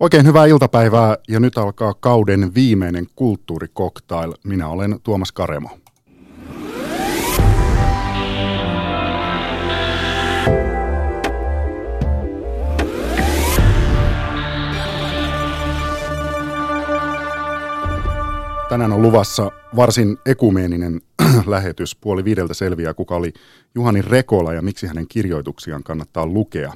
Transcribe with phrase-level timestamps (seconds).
[0.00, 4.34] Oikein hyvää iltapäivää ja nyt alkaa kauden viimeinen kulttuurikoktail.
[4.44, 5.68] Minä olen Tuomas Karemo.
[18.68, 21.00] Tänään on luvassa varsin ekumeeninen
[21.46, 21.96] lähetys.
[21.96, 23.32] Puoli viideltä selviää, kuka oli
[23.74, 26.72] Juhani Rekola ja miksi hänen kirjoituksiaan kannattaa lukea.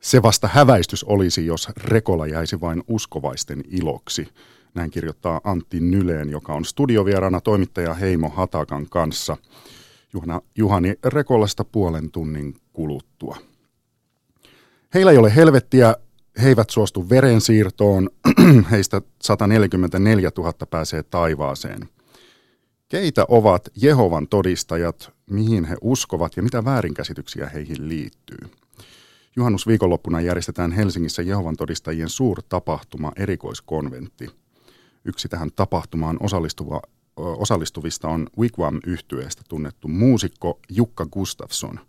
[0.00, 4.28] Se vasta häväistys olisi, jos Rekola jäisi vain uskovaisten iloksi.
[4.74, 9.36] Näin kirjoittaa Antti Nyleen, joka on studiovierana toimittaja Heimo Hatakan kanssa.
[10.12, 13.36] Juhana, Juhani Rekolasta puolen tunnin kuluttua.
[14.94, 15.96] Heillä ei ole helvettiä,
[16.42, 18.10] he eivät suostu verensiirtoon,
[18.70, 21.88] heistä 144 000 pääsee taivaaseen.
[22.88, 28.59] Keitä ovat Jehovan todistajat, mihin he uskovat ja mitä väärinkäsityksiä heihin liittyy?
[29.36, 34.26] Juhannusviikonloppuna järjestetään Helsingissä Jehovan todistajien suurtapahtuma erikoiskonventti.
[35.04, 36.82] Yksi tähän tapahtumaan osallistuva,
[37.16, 41.80] osallistuvista on wigwam yhtyeestä tunnettu muusikko Jukka Gustafsson.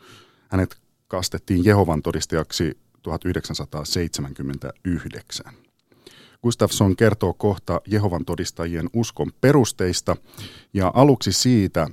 [0.50, 0.76] Hänet
[1.08, 5.46] kastettiin Jehovan todistajaksi 1979.
[6.44, 10.16] Gustafsson kertoo kohta Jehovan todistajien uskon perusteista
[10.74, 11.88] ja aluksi siitä,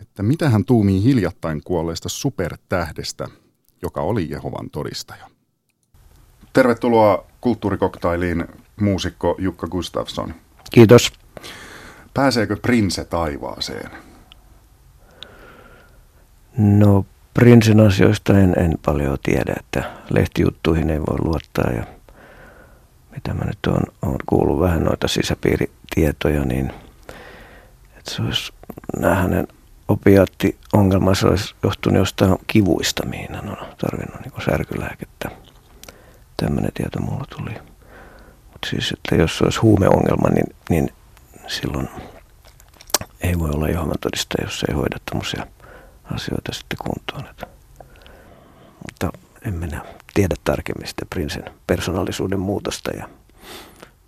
[0.00, 3.28] että mitä hän tuumii hiljattain kuolleesta supertähdestä,
[3.82, 5.26] joka oli Jehovan todistaja.
[6.52, 8.46] Tervetuloa kulttuurikoktailiin
[8.80, 10.34] muusikko Jukka Gustafsson.
[10.70, 11.12] Kiitos.
[12.14, 13.90] Pääseekö prinse taivaaseen?
[16.56, 21.84] No Prinsen asioista en, en paljon tiedä, että lehtijuttuihin ei voi luottaa ja
[23.10, 26.72] mitä mä nyt on, on kuullut vähän noita sisäpiiritietoja, niin
[27.98, 28.52] että se olisi,
[28.98, 29.48] nämä hänen
[29.88, 35.30] opiaattiongelmansa olisi johtunut jostain kivuista, mihin hän on tarvinnut niin särkylääkettä.
[36.36, 37.50] Tämmöinen tieto mulla tuli.
[38.52, 40.88] Mutta siis, että jos se olisi huumeongelma, niin, niin
[41.46, 41.88] silloin
[43.20, 45.46] ei voi olla Jehovan todistaja, jos ei hoida tämmöisiä
[46.14, 47.30] asioita sitten kuntoon.
[47.30, 47.46] Että.
[48.86, 49.84] Mutta en minä
[50.14, 53.08] tiedä tarkemmin sitä prinsen persoonallisuuden muutosta ja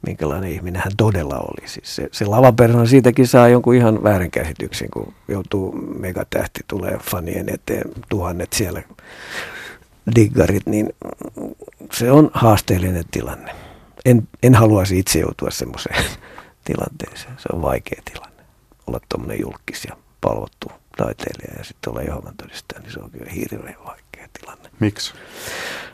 [0.06, 1.69] minkälainen ihminen hän todella oli.
[1.69, 7.91] Siis se, se lavapersona siitäkin saa jonkun ihan väärinkäsityksen, kun joutuu megatähti, tulee fanien eteen,
[8.08, 8.82] tuhannet siellä
[10.16, 10.92] diggarit, niin
[11.92, 13.54] se on haasteellinen tilanne.
[14.04, 16.04] En, en haluaisi itse joutua semmoiseen
[16.64, 17.34] tilanteeseen.
[17.38, 18.42] Se on vaikea tilanne.
[18.87, 23.31] Olla tuommoinen julkis ja palvottu taiteilija ja sitten olla Jehovan todistaja, niin se on kyllä
[23.32, 24.07] hirveän vaikea
[24.40, 24.70] tilanne.
[24.80, 25.14] Miksi?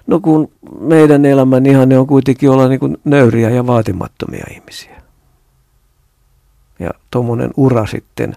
[0.06, 5.02] No kun meidän elämän ihanne on kuitenkin olla niin kuin nöyriä ja vaatimattomia ihmisiä.
[6.78, 8.36] Ja tuommoinen ura sitten,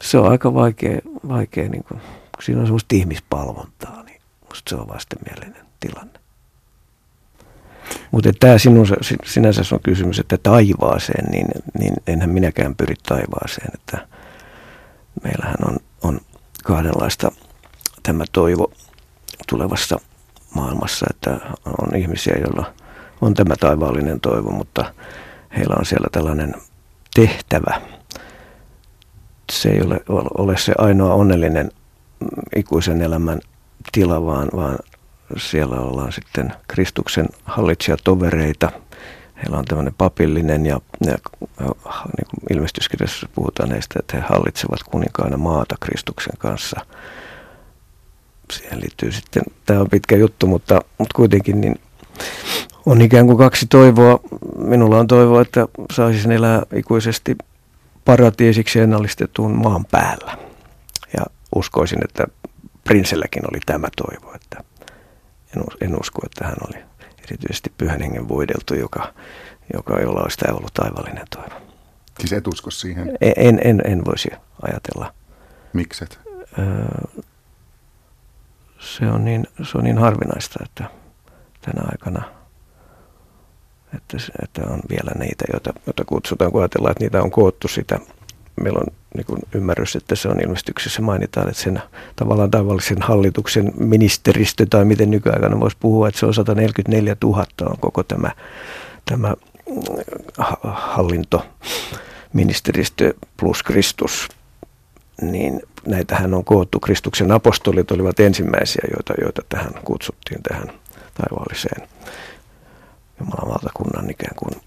[0.00, 4.76] se on aika vaikea, vaikea niin kuin, kun siinä on semmoista ihmispalvontaa, niin musta se
[4.76, 6.20] on vastenmielinen tilanne.
[8.10, 8.86] Mutta tämä sinun,
[9.24, 11.46] sinänsä on kysymys, että taivaaseen, niin,
[11.78, 13.70] niin enhän minäkään pyri taivaaseen.
[13.74, 14.08] Että
[15.24, 16.20] meillähän on, on
[16.64, 17.32] kahdenlaista
[18.06, 18.72] tämä toivo
[19.48, 20.00] tulevassa
[20.54, 21.40] maailmassa, että
[21.82, 22.74] on ihmisiä, joilla
[23.20, 24.94] on tämä taivaallinen toivo, mutta
[25.56, 26.54] heillä on siellä tällainen
[27.14, 27.80] tehtävä.
[29.52, 30.00] Se ei ole,
[30.38, 31.70] ole se ainoa onnellinen
[32.56, 33.40] ikuisen elämän
[33.92, 34.78] tila, vaan, vaan
[35.36, 38.70] siellä ollaan sitten Kristuksen hallitsijatovereita.
[39.36, 41.16] Heillä on tämmöinen papillinen ja, ja
[41.60, 46.80] niin kuin ilmestyskirjassa puhutaan heistä, että he hallitsevat kuninkaana maata Kristuksen kanssa–
[48.52, 51.80] siihen liittyy sitten, tämä on pitkä juttu, mutta, mutta kuitenkin niin
[52.86, 54.20] on ikään kuin kaksi toivoa.
[54.56, 57.36] Minulla on toivoa, että saisin elää ikuisesti
[58.04, 60.38] paratiisiksi ennallistetun maan päällä.
[61.16, 61.24] Ja
[61.54, 62.24] uskoisin, että
[62.84, 64.64] prinselläkin oli tämä toivo, että
[65.56, 66.84] en, en usko, että hän oli
[67.24, 69.14] erityisesti pyhän hengen voideltu, joka,
[69.74, 71.66] joka jolla olisi tämä ollut taivallinen toivo.
[72.18, 73.18] Siis et usko siihen?
[73.36, 74.28] En, en, en voisi
[74.62, 75.14] ajatella.
[75.72, 76.18] Mikset?
[76.58, 77.22] Öö,
[78.78, 80.84] se on niin, se on niin harvinaista, että
[81.60, 82.22] tänä aikana,
[83.96, 87.98] että, että on vielä niitä, joita, joita kutsutaan, kun ajatellaan, että niitä on koottu sitä.
[88.60, 91.82] Meillä on niin kuin ymmärrys, että se on ilmestyksessä mainitaan, että sen
[92.16, 97.76] tavallaan tavallisen hallituksen ministeristö tai miten nykyaikana voisi puhua, että se on 144 000 on
[97.80, 98.30] koko tämä,
[99.04, 99.34] tämä
[100.62, 101.46] hallinto,
[102.32, 104.28] ministeristö plus Kristus
[105.22, 106.80] niin näitähän on koottu.
[106.80, 110.68] Kristuksen apostolit olivat ensimmäisiä, joita, joita tähän kutsuttiin tähän
[111.14, 111.88] taivaalliseen
[113.20, 114.60] Jumalan valtakunnan ikään kuin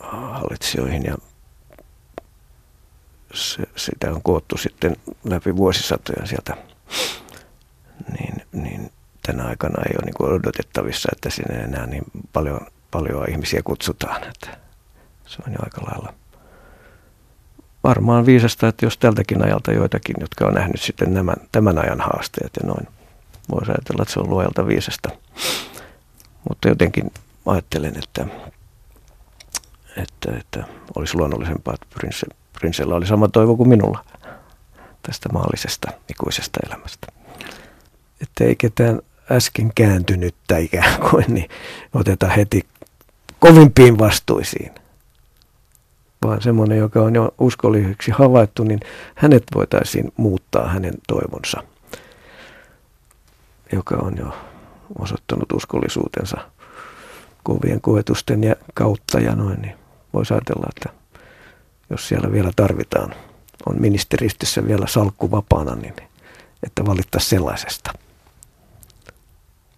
[0.00, 1.16] hallitsijoihin ja
[3.34, 6.56] se, sitä on koottu sitten läpi vuosisatoja sieltä.
[8.18, 8.92] Niin, niin
[9.26, 12.60] tänä aikana ei ole niin kuin odotettavissa, että sinne enää niin paljon,
[12.90, 14.22] paljon ihmisiä kutsutaan.
[14.22, 14.58] Että
[15.26, 16.14] se on jo aika lailla
[17.86, 22.50] varmaan viisasta, että jos tältäkin ajalta joitakin, jotka on nähnyt sitten nämä, tämän ajan haasteet
[22.62, 22.88] ja noin,
[23.50, 25.08] voisi ajatella, että se on luojalta viisasta.
[26.48, 27.10] Mutta jotenkin
[27.46, 28.26] ajattelen, että,
[29.96, 30.64] että, että
[30.96, 34.04] olisi luonnollisempaa, että Prince, Prinsella oli sama toivo kuin minulla
[35.02, 37.06] tästä maallisesta ikuisesta elämästä.
[38.22, 39.00] Että ei ketään
[39.32, 41.48] äsken kääntynyttä ikään kuin, niin
[41.94, 42.66] oteta heti
[43.38, 44.85] kovimpiin vastuisiin.
[46.26, 48.80] Vaan semmoinen, joka on jo uskolliseksi havaittu, niin
[49.14, 51.62] hänet voitaisiin muuttaa hänen toivonsa,
[53.72, 54.36] joka on jo
[54.98, 56.36] osoittanut uskollisuutensa
[57.42, 59.74] kovien koetusten ja kautta ja noin, niin
[60.14, 60.98] voisi ajatella, että
[61.90, 63.14] jos siellä vielä tarvitaan,
[63.66, 65.94] on ministeristössä vielä salkku vapaana, niin
[66.62, 67.92] että valittaisiin sellaisesta.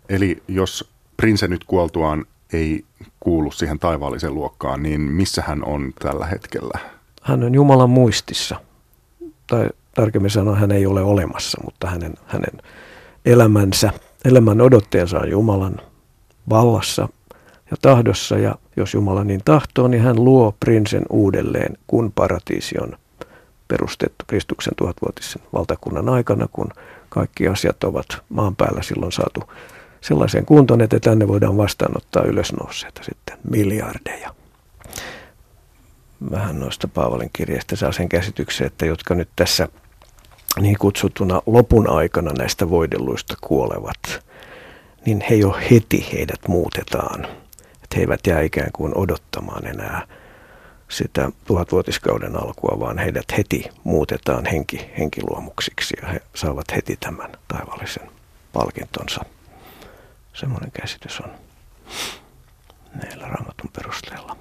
[0.09, 2.85] Eli jos prinse nyt kuoltuaan ei
[3.21, 6.79] kuulu siihen taivaalliseen luokkaan, niin missä hän on tällä hetkellä?
[7.23, 8.61] Hän on Jumalan muistissa.
[9.47, 12.63] Tai tarkemmin sanoen hän ei ole olemassa, mutta hänen, hänen
[13.25, 13.93] elämänsä,
[14.25, 15.77] elämän odotteensa on Jumalan
[16.51, 17.09] vallassa
[17.71, 18.39] ja tahdossa.
[18.39, 22.99] Ja jos Jumala niin tahtoo, niin hän luo prinsen uudelleen, kun paratiisi on
[23.69, 26.69] perustettu Kristuksen tuhatvuotisen valtakunnan aikana, kun
[27.09, 29.43] kaikki asiat ovat maan päällä silloin saatu
[30.01, 34.35] sellaiseen kuntoon, että tänne voidaan vastaanottaa ylösnouseita sitten miljardeja.
[36.31, 39.69] Vähän noista Paavalin kirjeistä saa sen käsityksen, että jotka nyt tässä
[40.61, 44.25] niin kutsutuna lopun aikana näistä voidelluista kuolevat,
[45.07, 47.25] niin he jo heti heidät muutetaan.
[47.83, 50.07] Että he eivät jää ikään kuin odottamaan enää
[50.89, 58.11] sitä tuhatvuotiskauden alkua, vaan heidät heti muutetaan henki, henkiluomuksiksi ja he saavat heti tämän taivallisen
[58.53, 59.25] palkintonsa.
[60.41, 61.31] Semmoinen käsitys on
[63.03, 64.37] meillä raamatun perusteella.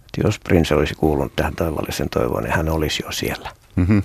[0.00, 3.52] Että jos Prince olisi kuulunut tähän taivallisen toivoon, niin hän olisi jo siellä.
[3.76, 4.02] Mm-hmm.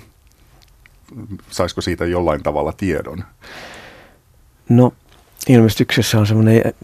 [1.50, 3.24] Saisiko siitä jollain tavalla tiedon?
[4.68, 4.92] No,
[5.48, 6.74] ilmestyksessä on semmoinen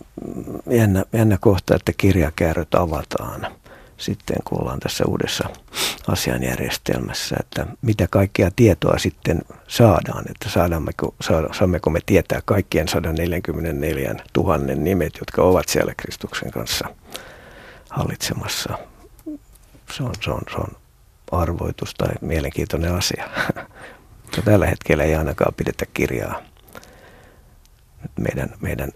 [0.71, 3.47] jännä, jännä kohta, että kirjakääröt avataan–
[3.97, 5.49] sitten, kun ollaan tässä uudessa
[6.09, 11.15] asianjärjestelmässä, että mitä kaikkea tietoa sitten saadaan, että saadaanko,
[11.59, 16.89] saammeko me tietää kaikkien 144 000 nimet, jotka ovat siellä Kristuksen kanssa
[17.91, 18.79] hallitsemassa.
[19.93, 20.69] Se on, se on, se on
[21.33, 23.29] arvoitus tai mielenkiintoinen asia.
[24.23, 26.43] Mutta tällä hetkellä ei ainakaan pidetä kirjaa
[28.21, 28.93] meidän, meidän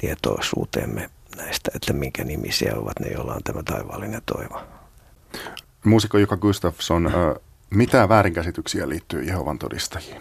[0.00, 4.60] tietoisuuteemme näistä, että minkä nimisiä ovat ne, joilla on tämä taivaallinen toivo.
[5.84, 7.10] Muusikko Jukka Gustafsson,
[7.70, 10.20] mitä väärinkäsityksiä liittyy Jehovan todistajiin?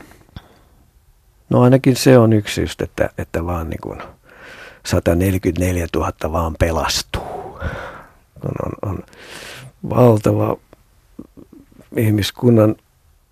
[1.49, 3.99] No ainakin se on yksi just, että, että vaan niin kuin
[4.85, 7.59] 144 000 vaan pelastuu.
[8.43, 9.03] On, on, on
[9.89, 10.57] valtava
[11.97, 12.75] ihmiskunnan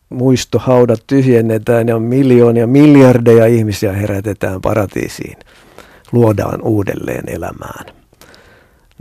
[0.09, 5.37] muistohaudat tyhjennetään ja miljoonia, miljardeja ihmisiä herätetään paratiisiin–
[6.11, 7.85] luodaan uudelleen elämään.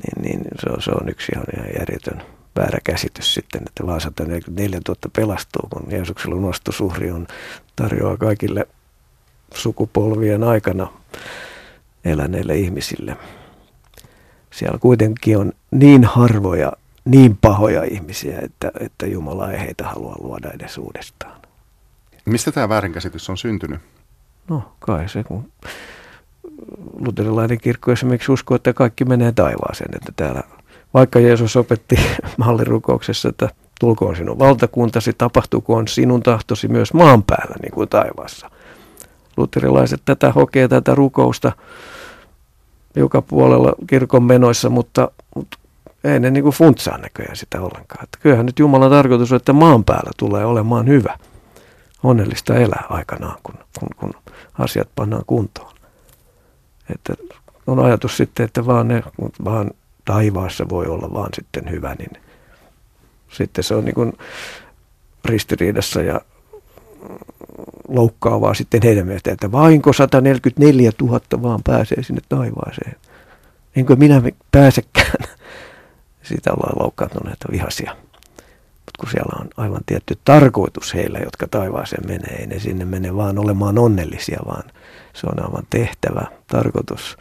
[0.03, 2.23] Niin, niin se, on, se on yksi ihan, ihan järjetön
[2.57, 7.27] väärä käsitys sitten, että vaan 144 000 pelastuu, kun Jeesuksen lunastusuhri on
[7.77, 8.67] tarjoaa kaikille
[9.55, 10.87] sukupolvien aikana
[12.05, 13.17] eläneille ihmisille.
[14.51, 16.73] Siellä kuitenkin on niin harvoja,
[17.05, 21.41] niin pahoja ihmisiä, että, että Jumala ei heitä halua luoda edes uudestaan.
[22.25, 23.81] Mistä tämä väärinkäsitys on syntynyt?
[24.49, 25.53] No kai se, kun
[27.07, 29.95] luterilainen kirkko esimerkiksi uskoo, että kaikki menee taivaaseen.
[29.95, 30.43] Että täällä,
[30.95, 31.97] vaikka Jeesus opetti
[32.37, 33.49] mallirukouksessa, että
[33.81, 38.51] tulkoon sinun valtakuntasi, tapahtukoon sinun tahtosi myös maan päällä niin kuin taivaassa.
[39.37, 41.53] Luterilaiset tätä hokee, tätä rukousta
[42.97, 45.59] joka puolella kirkon menoissa, mutta, mutta
[46.05, 48.05] ei ne niin kuin funtsaa näköjään sitä ollenkaan.
[48.05, 51.19] Että kyllähän nyt Jumalan tarkoitus on, että maan päällä tulee olemaan hyvä,
[52.03, 54.15] onnellista elää aikanaan, kun, kun, kun
[54.59, 55.74] asiat pannaan kuntoon.
[56.95, 57.15] Että
[57.67, 59.03] on ajatus sitten, että vaan, ne,
[59.45, 59.71] vaan
[60.05, 62.23] taivaassa voi olla vaan sitten hyvä, niin
[63.29, 64.13] sitten se on niin kuin
[65.25, 66.21] ristiriidassa ja
[67.89, 72.97] loukkaavaa sitten heidän mielestä, että vainko 144 000 vaan pääsee sinne taivaaseen.
[73.77, 74.23] Enkö minä
[74.53, 75.17] pääsekään?
[76.23, 77.97] Siitä ollaan loukkaantuneita vihaisia.
[78.75, 83.17] Mutta kun siellä on aivan tietty tarkoitus heillä, jotka taivaaseen menee, ei ne sinne mene
[83.17, 84.65] vaan olemaan onnellisia, vaan
[85.15, 87.17] se on aivan tehtävä, tarkoitus.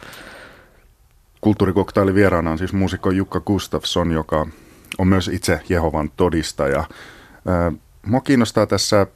[1.40, 4.46] Kulttuurikoktaili vieraana on siis muusikko Jukka Gustafsson, joka
[4.98, 6.84] on myös itse Jehovan todistaja.
[8.06, 9.06] Mua kiinnostaa tässä,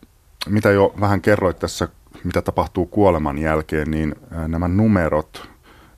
[0.48, 1.88] mitä jo vähän kerroit tässä
[2.24, 4.14] mitä tapahtuu kuoleman jälkeen, niin
[4.48, 5.48] nämä numerot,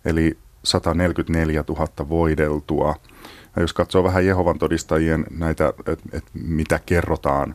[0.04, 2.94] eli 144 000 voideltua,
[3.56, 7.54] ja jos katsoo vähän Jehovan todistajien näitä, että et mitä kerrotaan,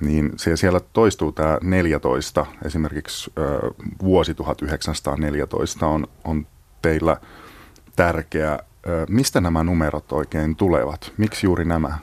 [0.00, 3.32] niin se, siellä toistuu tämä 14, esimerkiksi
[4.02, 6.46] vuosi 1914 on, on
[6.82, 7.16] teillä
[7.96, 8.58] tärkeä.
[9.08, 11.12] Mistä nämä numerot oikein tulevat?
[11.16, 11.98] Miksi juuri nämä?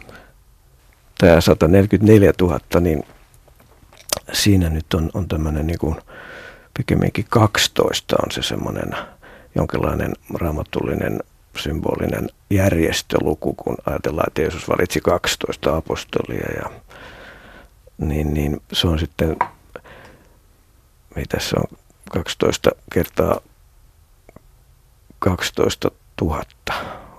[1.17, 3.03] Tämä 144 000, niin
[4.33, 5.95] siinä nyt on, on tämmöinen niin kuin,
[6.77, 8.91] pikemminkin 12 on se semmoinen
[9.55, 11.19] jonkinlainen raamatullinen
[11.57, 16.69] symbolinen järjestöluku, kun ajatellaan, että Jeesus valitsi 12 apostolia ja
[17.97, 19.35] niin, niin se on sitten,
[21.15, 21.77] mitä se on,
[22.11, 23.39] 12 kertaa
[25.19, 26.43] 12 000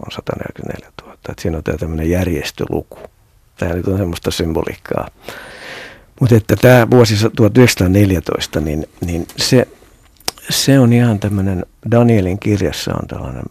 [0.07, 1.15] on 144 000.
[1.15, 2.99] Että siinä on tämä tämmöinen järjestöluku.
[3.57, 5.09] Tämä nyt on semmoista symboliikkaa.
[6.21, 9.69] Mutta että tämä vuosi 1914, niin, niin se,
[10.51, 13.45] se on ihan tämmöinen, Danielin kirjassa on tällainen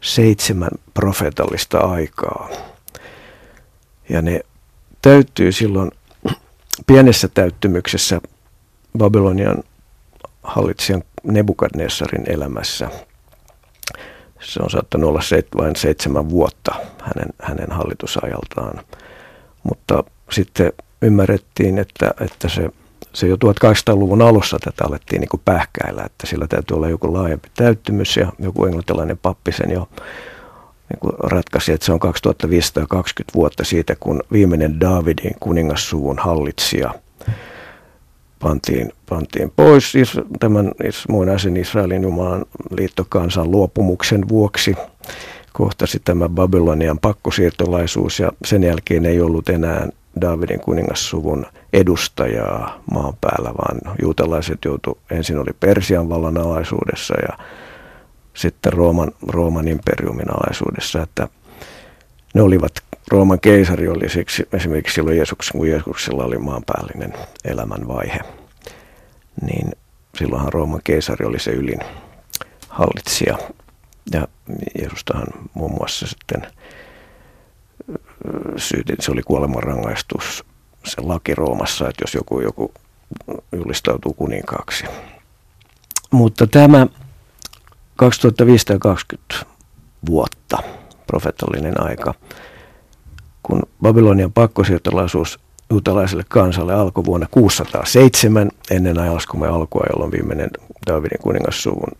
[0.00, 2.48] seitsemän profetallista aikaa.
[4.08, 4.40] Ja ne
[5.02, 5.90] täyttyy silloin
[6.86, 8.20] pienessä täyttymyksessä
[8.98, 9.62] Babylonian
[10.42, 12.90] hallitsijan Nebukadnessarin elämässä.
[14.40, 18.84] Se on saattanut olla se, vain seitsemän vuotta hänen, hänen hallitusajaltaan.
[19.62, 22.70] Mutta sitten ymmärrettiin, että, että se,
[23.12, 27.48] se jo 1800-luvun alussa tätä alettiin niin kuin pähkäillä, että sillä täytyy olla joku laajempi
[27.56, 29.88] täyttymys ja joku englantilainen pappi sen jo
[30.90, 36.94] niin ratkaisi, että se on 2520 vuotta siitä, kun viimeinen Davidin kuningassuvun hallitsija
[38.38, 39.92] pantiin, pantiin pois
[40.40, 40.72] tämän
[41.08, 44.74] muinaisen Israelin Jumalan liittokansan luopumuksen vuoksi.
[45.52, 49.88] Kohtasi tämä Babylonian pakkosiirtolaisuus ja sen jälkeen ei ollut enää
[50.20, 57.38] Davidin kuningassuvun edustajaa maan päällä, vaan juutalaiset joutu ensin oli Persian vallan alaisuudessa ja
[58.38, 61.28] sitten Rooman, Rooman imperiumin alaisuudessa, että
[62.34, 62.72] ne olivat,
[63.08, 67.14] Rooman keisari oli siksi esimerkiksi silloin Jeesuksen, kun Jeesuksella oli maanpäällinen
[67.44, 68.20] elämänvaihe,
[69.42, 69.72] niin
[70.18, 71.80] silloinhan Rooman keisari oli se ylin
[72.68, 73.38] hallitsija.
[74.12, 74.28] Ja
[74.78, 76.46] Jeesustahan muun muassa sitten
[78.56, 80.44] syytin, se oli kuolemanrangaistus,
[80.84, 82.72] se laki Roomassa, että jos joku, joku
[83.52, 84.84] julistautuu kuninkaaksi.
[86.10, 86.86] Mutta tämä
[87.98, 89.46] 2520
[90.06, 90.58] vuotta,
[91.06, 92.14] profetallinen aika,
[93.42, 95.38] kun Babylonian pakkosiirtolaisuus
[95.70, 100.50] juutalaiselle kansalle alkoi vuonna 607 ennen ajalaskumme alkua, jolloin viimeinen
[100.86, 101.92] Davidin kuningassuvun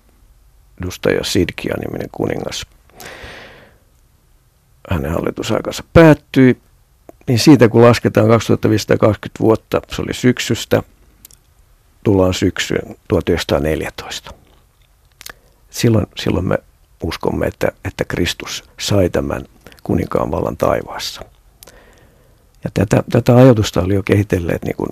[0.82, 2.66] edustaja Sidkia niminen kuningas.
[4.90, 6.56] Hänen hallitusaikansa päättyi.
[7.28, 10.82] Niin siitä kun lasketaan 2520 vuotta, se oli syksystä,
[12.04, 14.30] tullaan syksyyn 1914
[15.70, 16.58] silloin, silloin me
[17.02, 19.44] uskomme, että, että Kristus sai tämän
[19.82, 21.22] kuninkaan vallan taivaassa.
[22.64, 24.90] Ja tätä, tätä ajatusta oli jo kehitelleet niin kuin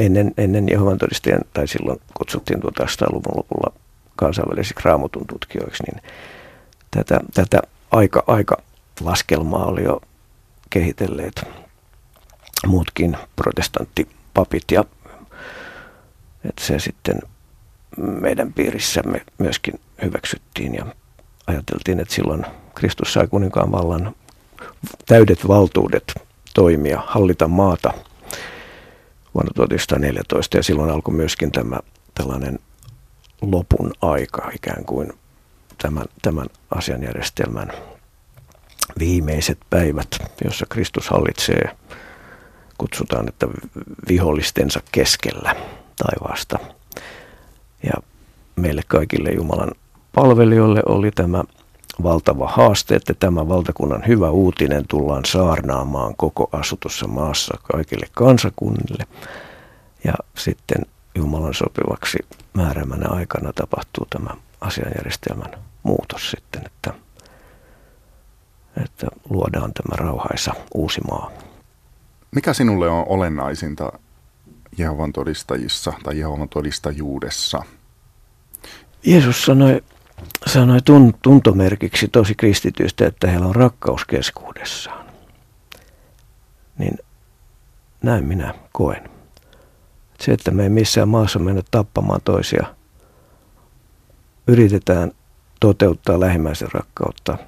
[0.00, 3.72] ennen, ennen Jehovan todistajien, tai silloin kutsuttiin 1800-luvun lopulla
[4.16, 6.02] kansainvälisiksi raamatun tutkijoiksi, niin
[6.90, 8.56] tätä, tätä aika, aika
[9.00, 10.00] laskelmaa oli jo
[10.70, 11.46] kehitelleet
[12.66, 14.84] muutkin protestanttipapit ja
[16.44, 17.18] että se sitten
[17.96, 20.86] meidän piirissämme myöskin hyväksyttiin ja
[21.46, 24.14] ajateltiin, että silloin Kristus sai kuninkaan vallan
[25.06, 26.14] täydet valtuudet
[26.54, 27.92] toimia, hallita maata
[29.34, 31.78] vuonna 1914 ja silloin alkoi myöskin tämä
[32.14, 32.58] tällainen
[33.42, 35.12] lopun aika ikään kuin
[35.82, 37.72] tämän, tämän asianjärjestelmän
[38.98, 40.08] viimeiset päivät,
[40.44, 41.76] jossa Kristus hallitsee,
[42.78, 43.48] kutsutaan, että
[44.08, 45.56] vihollistensa keskellä
[45.96, 46.58] taivaasta–
[47.86, 47.92] ja
[48.56, 49.70] meille kaikille Jumalan
[50.14, 51.44] palvelijoille oli tämä
[52.02, 59.04] valtava haaste, että tämä valtakunnan hyvä uutinen tullaan saarnaamaan koko asutussa maassa kaikille kansakunnille.
[60.04, 60.82] Ja sitten
[61.14, 62.18] Jumalan sopivaksi
[62.54, 65.50] määräämänä aikana tapahtuu tämä asianjärjestelmän
[65.82, 66.92] muutos sitten, että,
[68.84, 71.30] että luodaan tämä rauhaisa uusi maa.
[72.34, 73.92] Mikä sinulle on olennaisinta
[74.78, 77.62] Jehovan todistajissa tai Jehovan todistajuudessa?
[79.04, 79.84] Jeesus sanoi,
[80.46, 80.78] sanoi
[81.22, 85.06] tuntomerkiksi tosi kristitystä, että heillä on rakkaus keskuudessaan.
[86.78, 86.98] Niin
[88.02, 89.10] näin minä koen.
[90.20, 92.74] Se, että me ei missään maassa mennä tappamaan toisia,
[94.46, 95.12] yritetään
[95.60, 97.38] toteuttaa lähimmäisen rakkautta.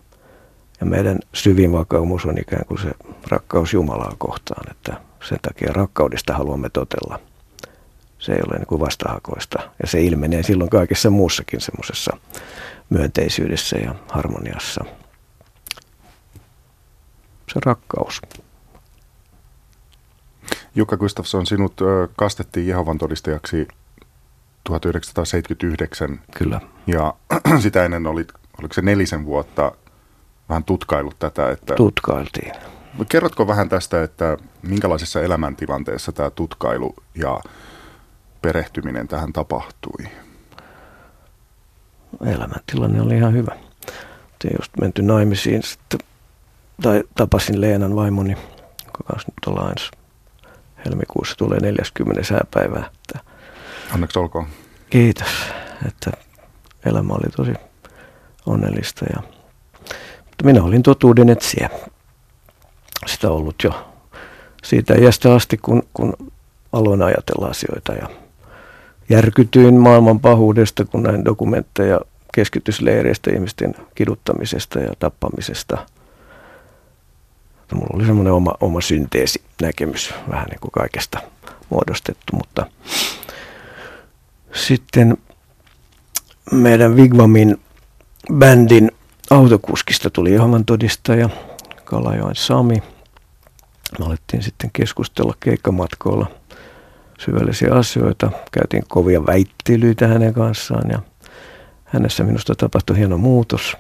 [0.80, 2.92] Ja meidän syvin vakaumus on ikään kuin se
[3.28, 7.20] rakkaus Jumalaa kohtaan, että sen takia rakkaudesta haluamme totella
[8.18, 12.16] Se ei ole niin kuin vastahakoista ja se ilmenee silloin kaikessa muussakin semmoisessa
[12.90, 14.84] myönteisyydessä ja harmoniassa.
[17.52, 18.22] Se rakkaus.
[20.74, 21.80] Jukka Gustafsson, sinut
[22.16, 23.68] kastettiin Jehovan todistajaksi
[24.64, 26.20] 1979.
[26.38, 26.60] Kyllä.
[26.86, 27.14] Ja
[27.62, 29.72] sitä ennen olit, oliko se nelisen vuotta
[30.48, 31.50] vähän tutkailut tätä?
[31.50, 32.52] Että Tutkailtiin.
[33.04, 37.40] Kerrotko vähän tästä, että minkälaisessa elämäntilanteessa tämä tutkailu ja
[38.42, 40.08] perehtyminen tähän tapahtui?
[42.26, 43.56] Elämäntilanne oli ihan hyvä.
[44.38, 46.00] Te just menty naimisiin sitten,
[46.82, 48.30] tai tapasin Leenan vaimoni,
[48.86, 49.90] joka kanssa nyt ollaan ensi
[50.84, 52.90] helmikuussa tulee 40 sääpäivää.
[52.94, 53.20] Että
[53.94, 54.46] Onneksi olkoon.
[54.90, 55.28] Kiitos,
[55.86, 56.10] että
[56.84, 57.52] elämä oli tosi
[58.46, 59.06] onnellista.
[59.16, 59.22] Ja,
[60.18, 61.70] mutta minä olin totuuden etsiä.
[63.06, 63.92] Sitä ollut jo
[64.64, 66.32] siitä iästä asti, kun, kun
[66.72, 68.08] aloin ajatella asioita ja
[69.08, 72.00] järkytyin maailman pahuudesta, kun näin dokumentteja
[72.34, 75.86] keskitysleireistä, ihmisten kiduttamisesta ja tappamisesta.
[77.74, 81.18] Mulla oli semmoinen oma, oma synteesi näkemys vähän niin kuin kaikesta
[81.70, 82.66] muodostettu, mutta
[84.54, 85.16] sitten
[86.52, 87.60] meidän Vigvamin
[88.34, 88.90] bändin
[89.30, 91.28] autokuskista tuli Jehovan todistaja
[91.86, 92.82] Kalajoen Sami.
[93.98, 96.26] Me alettiin sitten keskustella keikkamatkoilla
[97.18, 98.30] syvällisiä asioita.
[98.52, 100.98] Käytiin kovia väittelyitä hänen kanssaan ja
[101.84, 103.76] hänessä minusta tapahtui hieno muutos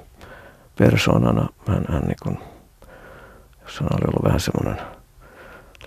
[0.78, 1.48] persoonana.
[1.66, 2.38] Hän, hän niin kuin,
[3.64, 4.86] jos hän oli ollut vähän semmoinen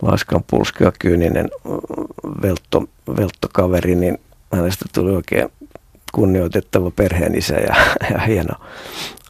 [0.02, 1.50] laiskan pulskea kyyninen
[2.42, 2.84] veltto,
[3.18, 4.18] velttokaveri, niin
[4.54, 5.50] hänestä tuli oikein
[6.12, 7.76] kunnioitettava perheenisä ja,
[8.14, 8.54] ja hieno,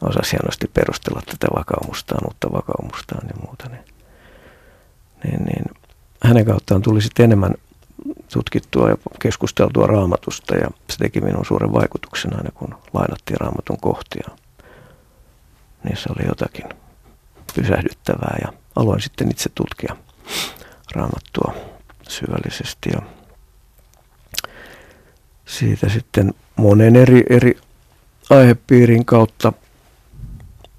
[0.02, 3.68] osasi hienosti perustella tätä vakaumustaan, uutta vakaumustaan ja muuta.
[3.68, 3.84] Niin,
[5.24, 5.64] niin, niin
[6.24, 7.54] hänen kauttaan tuli sitten enemmän
[8.32, 14.28] tutkittua ja keskusteltua raamatusta ja se teki minun suuren vaikutuksen aina kun lainattiin raamatun kohtia.
[15.84, 16.64] Niissä oli jotakin
[17.54, 19.96] pysähdyttävää ja aloin sitten itse tutkia
[20.94, 21.54] raamattua
[22.08, 23.02] syvällisesti ja
[25.44, 27.58] siitä sitten monen eri, eri
[28.30, 29.52] aihepiirin kautta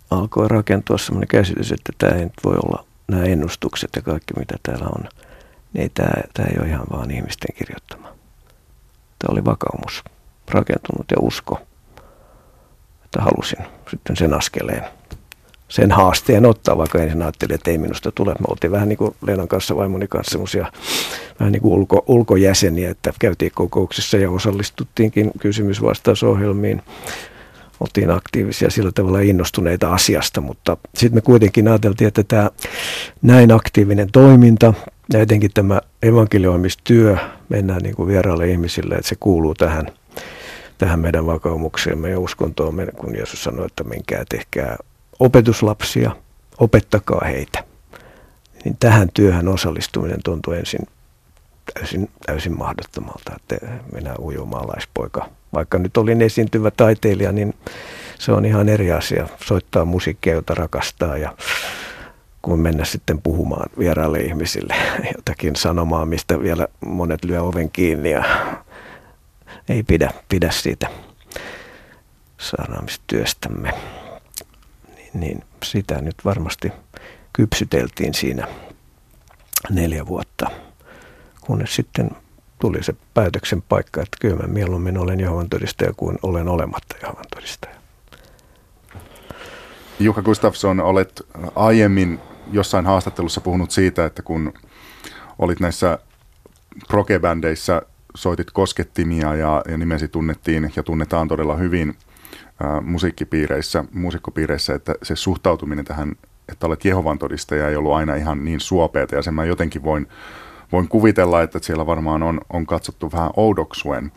[0.10, 4.56] alkoi rakentua sellainen käsitys, että tämä ei nyt voi olla nämä ennustukset ja kaikki mitä
[4.63, 5.10] täällä on,
[5.74, 8.08] niin tämä, tämä ei ole ihan vaan ihmisten kirjoittama.
[9.20, 10.04] Tämä oli vakaumus,
[10.52, 11.62] rakentunut ja usko,
[13.06, 14.84] että halusin sitten sen askeleen
[15.72, 18.32] sen haasteen ottaa, vaikka ensin ajattelin, että ei minusta tule.
[18.32, 20.72] Me oltiin vähän niin kuin Leenan kanssa, vaimoni kanssa semmoisia
[21.40, 26.82] vähän niin kuin ulko, ulkojäseniä, että käytiin kokouksissa ja osallistuttiinkin kysymysvastausohjelmiin.
[27.80, 32.50] Oltiin aktiivisia sillä tavalla innostuneita asiasta, mutta sitten me kuitenkin ajateltiin, että tämä
[33.22, 34.74] näin aktiivinen toiminta
[35.14, 37.18] ja etenkin tämä evankelioimistyö
[37.50, 39.92] mennään niin kuin vieraille ihmisille, että se kuuluu tähän,
[40.78, 44.78] tähän meidän vakaumukseemme ja uskontoon, kun Jeesus sanoi, että menkää tehkää
[45.22, 46.16] opetuslapsia,
[46.58, 47.64] opettakaa heitä.
[48.64, 50.88] Niin tähän työhön osallistuminen tuntui ensin
[51.74, 55.30] täysin, täysin mahdottomalta, että minä ujo maalaispoika.
[55.54, 57.54] Vaikka nyt olin esiintyvä taiteilija, niin
[58.20, 59.28] se on ihan eri asia.
[59.46, 61.36] Soittaa musiikkia, jota rakastaa ja
[62.42, 64.76] kuin mennä sitten puhumaan vieraille ihmisille
[65.18, 68.24] jotakin sanomaa, mistä vielä monet lyö oven kiinni ja
[69.70, 70.88] ei pidä, pidä siitä
[72.38, 73.74] saaraamistyöstämme
[75.13, 76.71] niin sitä nyt varmasti
[77.34, 78.47] kypsyteltiin siinä
[79.69, 80.52] neljä vuotta,
[81.41, 82.10] kunnes sitten
[82.60, 87.26] tuli se päätöksen paikka, että kyllä mä mieluummin olen Jehovan todistaja kuin olen olematta Jehovan
[87.36, 87.76] todistaja.
[90.00, 91.21] Jukka Gustafsson, olet
[91.56, 92.19] aiemmin
[92.52, 94.54] jossain haastattelussa puhunut siitä, että kun
[95.39, 96.00] olit näissä
[96.88, 97.82] progebändeissä,
[98.15, 101.95] soitit koskettimia ja, ja nimesi tunnettiin ja tunnetaan todella hyvin–
[102.82, 106.12] musiikkipiireissä, muusikkopiireissä, että se suhtautuminen tähän,
[106.50, 110.08] että olet Jehovan todistaja, ei ollut aina ihan niin suopeeta, ja sen mä jotenkin voin,
[110.71, 114.12] voin kuvitella, että siellä varmaan on, on katsottu vähän oudoksuen.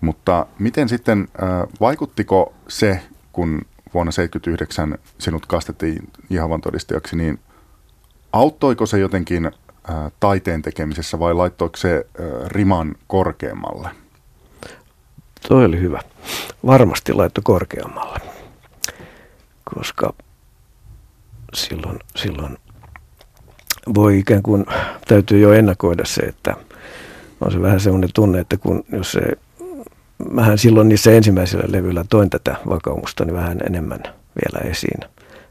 [0.00, 1.28] Mutta miten sitten,
[1.80, 3.62] vaikuttiko se, kun
[3.94, 7.38] vuonna 1979 sinut kastettiin Jehovan todistajaksi, niin
[8.32, 9.50] auttoiko se jotenkin
[10.20, 12.06] taiteen tekemisessä vai laittoiko se
[12.46, 13.88] riman korkeammalle?
[15.48, 16.00] Toi oli hyvä.
[16.66, 18.18] Varmasti laitto korkeammalle,
[19.74, 20.14] koska
[21.54, 22.58] silloin, silloin
[23.94, 24.66] voi ikään kuin,
[25.08, 26.56] täytyy jo ennakoida se, että
[27.40, 29.20] on se vähän sellainen tunne, että kun jos se,
[30.36, 34.00] vähän silloin niissä ensimmäisillä levyillä toin tätä vakaumusta, niin vähän enemmän
[34.44, 35.00] vielä esiin.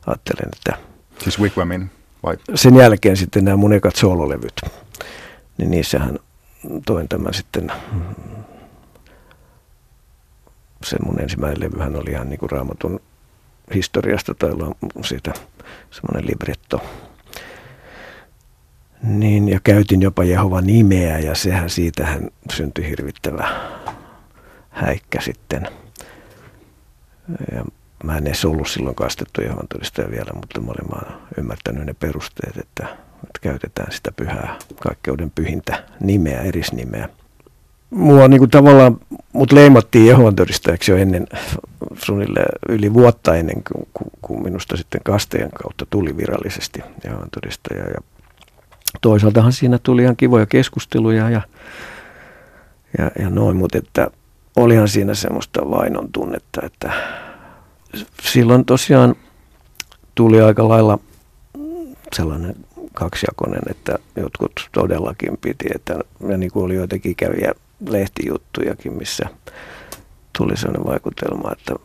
[0.07, 0.77] Ajattelen, että...
[1.23, 1.89] Siis Wigwamin
[2.23, 2.37] vai?
[2.55, 4.61] Sen jälkeen sitten nämä mun ekat soololevyt,
[5.57, 6.19] niin niissähän
[6.85, 7.71] toin tämän sitten,
[10.85, 12.99] se mun ensimmäinen levyhän oli ihan niin kuin raamatun
[13.73, 14.51] historiasta tai
[15.03, 15.33] siitä
[15.91, 16.81] semmoinen libretto.
[19.03, 23.47] Niin, ja käytin jopa Jehova nimeä ja sehän siitähän syntyi hirvittävä
[24.69, 25.67] häikkä sitten.
[27.55, 27.65] Ja
[28.03, 31.93] mä en edes ollut silloin kastettu Jehovan todistaja vielä, mutta mä olin vaan ymmärtänyt ne
[31.93, 37.09] perusteet, että, että käytetään sitä pyhää kaikkeuden pyhintä nimeä, erisnimeä.
[37.95, 38.97] Mua niin kuin tavallaan,
[39.33, 41.27] mut leimattiin Jehovan todistajaksi jo ennen,
[42.03, 47.83] suunnilleen yli vuotta ennen kuin, kun minusta sitten kasteen kautta tuli virallisesti Jehovan todistaja.
[47.83, 48.01] Ja
[49.01, 51.41] toisaaltahan siinä tuli ihan kivoja keskusteluja ja,
[52.97, 54.07] ja, ja noin, mutta että
[54.55, 56.91] olihan siinä semmoista vainon tunnetta, että
[58.21, 59.15] silloin tosiaan
[60.15, 60.99] tuli aika lailla
[62.13, 62.55] sellainen
[62.93, 67.51] kaksijakoinen, että jotkut todellakin piti, että ja niin kuin oli joitakin käviä
[67.89, 69.25] lehtijuttujakin, missä
[70.37, 71.75] tuli sellainen vaikutelma, että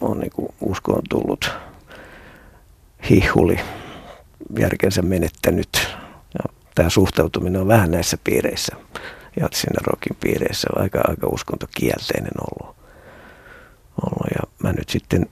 [0.00, 1.50] on niin kuin uskoon tullut
[3.10, 3.60] hihuli,
[4.58, 5.88] järkensä menettänyt.
[6.34, 8.76] Ja tämä suhtautuminen on vähän näissä piireissä,
[9.40, 12.76] Jatsin ja Rokin piireissä, aika, aika uskontokielteinen ollut
[14.02, 14.30] ollut.
[14.34, 15.26] Ja mä nyt sitten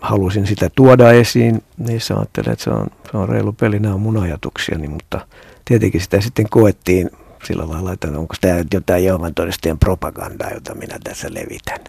[0.00, 4.00] halusin sitä tuoda esiin, niin ajattelin, että se on, se on reilu peli, nämä on
[4.00, 5.26] mun ajatuksia, niin, mutta
[5.64, 7.10] tietenkin sitä sitten koettiin
[7.44, 11.80] sillä lailla, että onko tämä jotain Jehovan todistajien propagandaa, jota minä tässä levitän.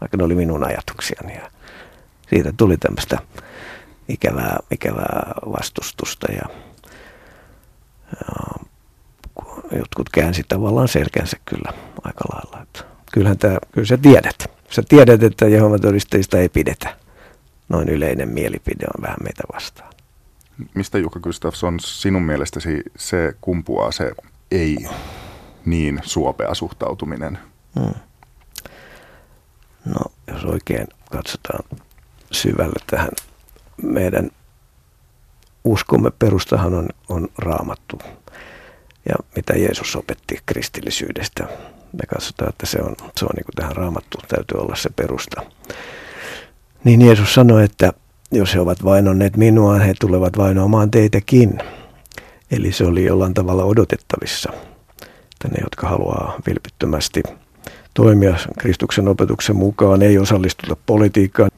[0.00, 1.50] Vaikka ne oli minun ajatuksiani ja
[2.30, 3.18] siitä tuli tämmöistä
[4.08, 6.48] ikävää, ikävää vastustusta ja,
[9.70, 11.72] ja jotkut käänsi tavallaan selkänsä kyllä
[12.04, 12.62] aika lailla.
[12.62, 14.50] Että kyllähän tämä, kyllä sä tiedät.
[14.70, 16.96] Sä tiedät, että Jehovan todistajista ei pidetä.
[17.68, 19.92] Noin yleinen mielipide on vähän meitä vastaan.
[20.74, 24.12] Mistä Jukka Gustafsson sinun mielestäsi se kumpuaa se
[24.52, 24.76] ei
[25.66, 27.38] niin suopea suhtautuminen?
[27.80, 27.94] Hmm.
[29.84, 31.64] No, jos oikein katsotaan
[32.30, 33.10] syvälle tähän
[33.82, 34.30] meidän
[35.64, 37.98] uskomme perustahan on, on raamattu
[39.08, 41.44] ja mitä Jeesus opetti kristillisyydestä.
[41.92, 45.42] Me katsotaan, että se on, se on niin kuin tähän raamattu, täytyy olla se perusta.
[46.84, 47.92] Niin Jeesus sanoi, että
[48.30, 51.58] jos he ovat vainonneet minua, he tulevat vainoamaan teitäkin.
[52.52, 54.52] Eli se oli jollain tavalla odotettavissa,
[55.02, 57.22] että ne, jotka haluaa vilpittömästi
[57.94, 61.50] toimia Kristuksen opetuksen mukaan, ei osallistuta politiikkaan.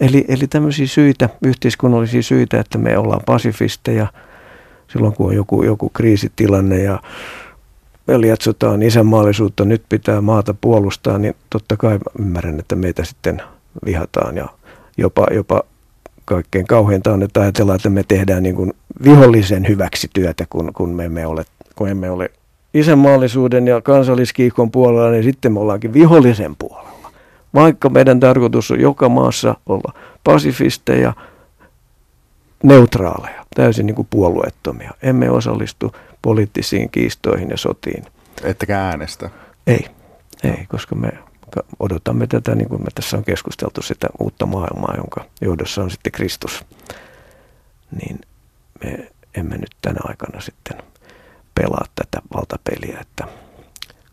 [0.00, 4.06] Eli, eli tämmöisiä syitä, yhteiskunnallisia syitä, että me ollaan pasifisteja–
[4.88, 7.00] silloin kun on joku, joku kriisitilanne ja
[8.06, 13.42] me lietsotaan isänmaallisuutta, nyt pitää maata puolustaa, niin totta kai ymmärrän, että meitä sitten
[13.84, 14.48] vihataan ja
[14.98, 15.62] jopa, jopa
[16.26, 18.72] kaikkein kauheinta on, että ajatellaan, että me tehdään niin kuin
[19.04, 21.44] vihollisen hyväksi työtä, kun, kun me emme ole,
[21.76, 22.30] kun emme ole
[22.74, 27.10] isänmaallisuuden ja kansalliskiihkon puolella, niin sitten me ollaankin vihollisen puolella.
[27.54, 29.92] Vaikka meidän tarkoitus on joka maassa olla
[30.24, 31.12] pasifisteja,
[32.62, 34.90] neutraaleja, täysin niin kuin puolueettomia.
[35.02, 38.04] Emme osallistu poliittisiin kiistoihin ja sotiin.
[38.44, 39.30] Ettekä äänestä?
[39.66, 39.86] Ei,
[40.44, 41.12] ei, koska me
[41.80, 46.12] odotamme tätä, niin kuin me tässä on keskusteltu, sitä uutta maailmaa, jonka johdossa on sitten
[46.12, 46.64] Kristus.
[48.00, 48.20] Niin
[48.84, 50.82] me emme nyt tänä aikana sitten
[51.54, 53.28] pelaa tätä valtapeliä, että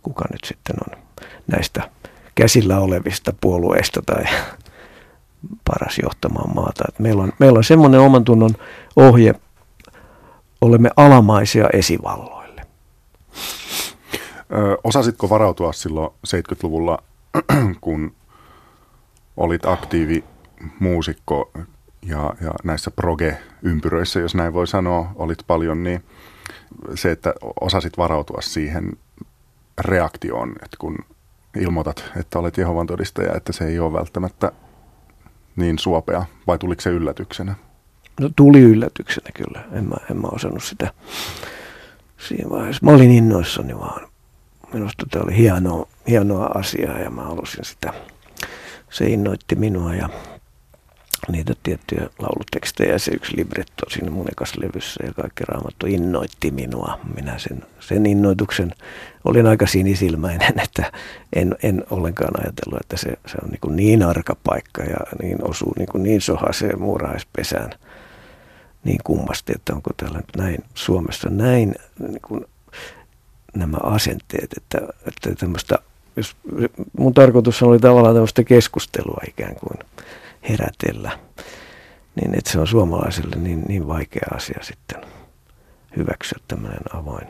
[0.02, 1.04] kuka nyt sitten on
[1.48, 1.90] näistä
[2.36, 4.24] käsillä olevista puolueista tai
[5.70, 6.84] paras johtamaan maata.
[6.90, 8.56] Et meillä, on, meillä on semmoinen oman tunnon
[8.96, 9.36] ohje,
[10.62, 12.62] olemme alamaisia esivalloille.
[14.84, 17.04] Osasitko varautua silloin 70-luvulla,
[17.82, 18.15] kun
[19.38, 20.24] olit aktiivi
[20.80, 21.52] muusikko
[22.02, 26.04] ja, ja näissä proge-ympyröissä, jos näin voi sanoa, olit paljon, niin
[26.96, 28.91] se, että osasit varautua siihen
[29.82, 30.98] reaktioon, että kun
[31.60, 34.52] ilmoitat, että olet Jehovan todistaja, että se ei ole välttämättä
[35.56, 37.56] niin suopea, vai tuliko se yllätyksenä?
[38.19, 40.93] No tuli yllätyksenä kyllä, en mä, en mä osannut sitä
[42.17, 42.86] siinä vaiheessa.
[42.86, 44.08] Mä olin innoissani vaan.
[44.74, 47.94] Minusta tämä oli hienoa, hienoa asiaa ja mä halusin sitä.
[48.89, 50.10] Se innoitti minua ja
[51.32, 52.98] niitä tiettyjä laulutekstejä.
[52.98, 57.00] Se yksi libretto siinä mun levyssä ja kaikki raamattu innoitti minua.
[57.16, 58.74] Minä sen, sen innoituksen
[59.24, 60.92] olin aika sinisilmäinen, että
[61.34, 65.74] en, en ollenkaan ajatellut, että se, se on niin, niin arka paikka ja niin osuu
[65.78, 67.70] niin, niin sohaseen muurahaispesään
[68.84, 72.46] niin kummasti, että onko täällä näin Suomessa näin niin kuin
[73.56, 75.80] nämä asenteet, että, että tämmöistä,
[76.15, 76.36] jos,
[76.97, 79.80] mun tarkoitus oli tavallaan tämmöistä keskustelua ikään kuin
[80.49, 81.19] herätellä,
[82.15, 85.02] niin että se on suomalaiselle niin, niin vaikea asia sitten
[85.97, 87.28] hyväksyä tämmöinen avoin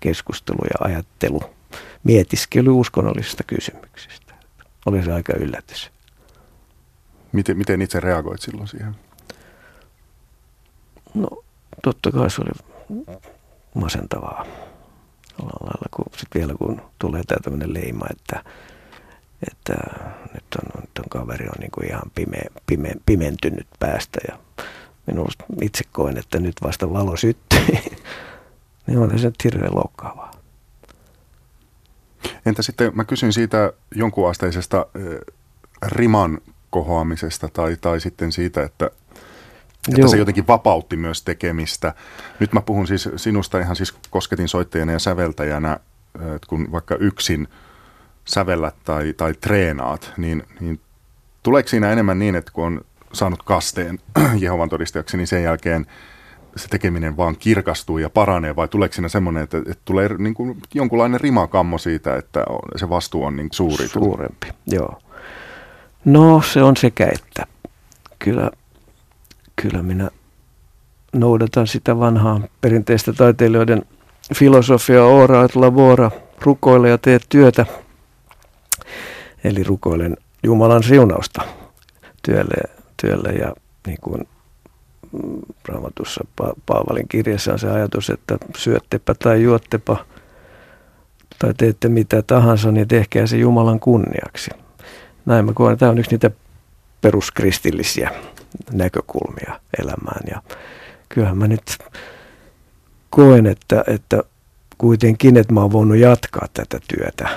[0.00, 1.40] keskustelu ja ajattelu,
[2.04, 4.34] mietiskely uskonnollisista kysymyksistä.
[4.86, 5.90] Oli se aika yllätys.
[7.32, 8.96] Miten, miten itse reagoit silloin siihen?
[11.14, 11.28] No
[11.82, 12.84] totta kai se oli
[13.74, 14.46] masentavaa.
[15.38, 18.44] Lailla, kun sit vielä kun tulee tämä tämmöinen leima, että,
[19.50, 19.74] että
[20.34, 24.38] nyt, on, nyt on kaveri on niin kuin ihan pime, pime, pimentynyt päästä ja
[25.06, 27.66] minusta itse koen, että nyt vasta valo syttyi,
[28.86, 30.30] niin on se hirveän loukkaavaa.
[32.46, 35.02] Entä sitten, mä kysyn siitä jonkunasteisesta äh,
[35.86, 36.38] riman
[36.70, 38.90] kohoamisesta tai, tai sitten siitä, että,
[39.88, 41.94] että se jotenkin vapautti myös tekemistä.
[42.40, 45.80] Nyt mä puhun siis sinusta ihan siis kosketin soittajana ja säveltäjänä,
[46.14, 47.48] että kun vaikka yksin
[48.24, 50.80] sävellät tai, tai treenaat, niin, niin
[51.42, 52.80] tuleeko siinä enemmän niin, että kun on
[53.12, 53.98] saanut kasteen
[54.40, 55.86] Jehovan todistajaksi, niin sen jälkeen
[56.56, 60.62] se tekeminen vaan kirkastuu ja paranee, vai tuleeko siinä semmoinen, että, että tulee niin kuin
[60.74, 62.44] jonkunlainen rimakammo siitä, että
[62.76, 63.88] se vastuu on niin suuri?
[63.88, 64.98] Suurempi, joo.
[66.04, 67.46] No se on sekä että.
[68.18, 68.50] Kyllä,
[69.62, 70.10] kyllä minä
[71.12, 73.82] noudatan sitä vanhaa perinteistä taiteilijoiden
[74.34, 77.66] filosofia ora et labora, rukoile ja tee työtä.
[79.44, 81.42] Eli rukoilen Jumalan siunausta
[82.22, 82.54] työlle,
[83.02, 83.54] työlle ja
[83.86, 84.28] niin kuin
[85.68, 89.96] Raamatussa pa- Paavalin kirjassa on se ajatus, että syöttepä tai juottepa
[91.38, 94.50] tai teette mitä tahansa, niin tehkää se Jumalan kunniaksi.
[95.26, 96.30] Näin mä koen, tämä on yksi niitä
[97.00, 98.10] peruskristillisiä
[98.72, 100.22] näkökulmia elämään.
[100.30, 100.42] Ja
[101.08, 101.78] kyllähän mä nyt
[103.10, 104.22] koen, että, että
[104.78, 107.28] kuitenkin, että mä oon voinut jatkaa tätä työtä.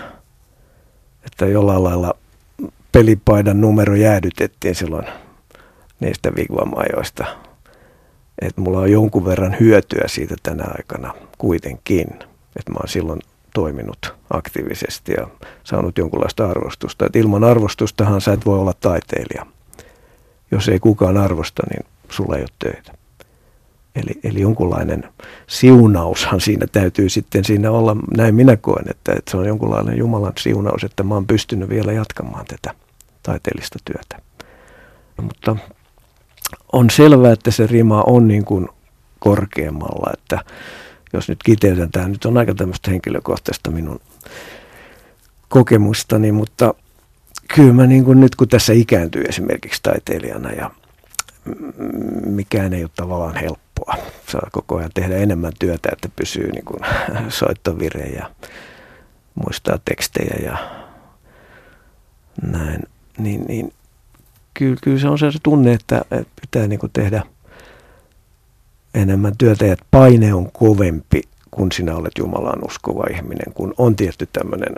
[1.25, 2.13] Että jollain lailla
[2.91, 5.05] pelipaidan numero jäädytettiin silloin
[5.99, 7.25] niistä vigvamajoista.
[8.41, 12.07] Että mulla on jonkun verran hyötyä siitä tänä aikana kuitenkin.
[12.55, 13.19] Että mä oon silloin
[13.53, 15.27] toiminut aktiivisesti ja
[15.63, 17.05] saanut jonkunlaista arvostusta.
[17.05, 19.45] Et ilman arvostustahan sä et voi olla taiteilija.
[20.51, 22.93] Jos ei kukaan arvosta, niin sulla ei ole töitä.
[23.95, 25.03] Eli, eli jonkunlainen
[25.47, 30.33] siunaushan siinä täytyy sitten siinä olla, näin minä koen, että, että se on jonkunlainen Jumalan
[30.39, 32.75] siunaus, että mä oon pystynyt vielä jatkamaan tätä
[33.23, 34.21] taiteellista työtä.
[35.21, 35.55] Mutta
[36.73, 38.67] on selvää, että se rima on niin kuin
[39.19, 40.39] korkeammalla, että
[41.13, 43.99] jos nyt kiteytän, tämä nyt on aika tämmöistä henkilökohtaista minun
[45.49, 46.73] kokemustani, mutta
[47.55, 50.71] kyllä mä niin kuin nyt kun tässä ikääntyy esimerkiksi taiteilijana ja
[52.25, 53.95] mikään ei ole tavallaan helppoa.
[54.27, 56.79] Saa koko ajan tehdä enemmän työtä, että pysyy niin kuin
[57.29, 58.31] soittovire ja
[59.35, 60.57] muistaa tekstejä ja
[62.41, 62.83] näin.
[63.17, 63.73] Niin, niin
[64.53, 66.01] kyllä, kyllä se on se tunne, että,
[66.41, 67.23] pitää niin kuin tehdä–
[68.93, 74.27] enemmän työtä ja paine on kovempi, kun sinä olet Jumalaan uskova ihminen, kun on tietty
[74.33, 74.75] tämmöinen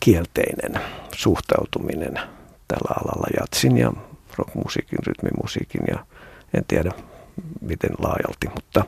[0.00, 0.80] kielteinen
[1.14, 2.14] suhtautuminen
[2.68, 3.92] tällä alalla jatsin ja
[4.36, 6.06] rockmusiikin, rytmimusiikin ja
[6.54, 6.92] en tiedä
[7.60, 8.84] miten laajalti, mutta,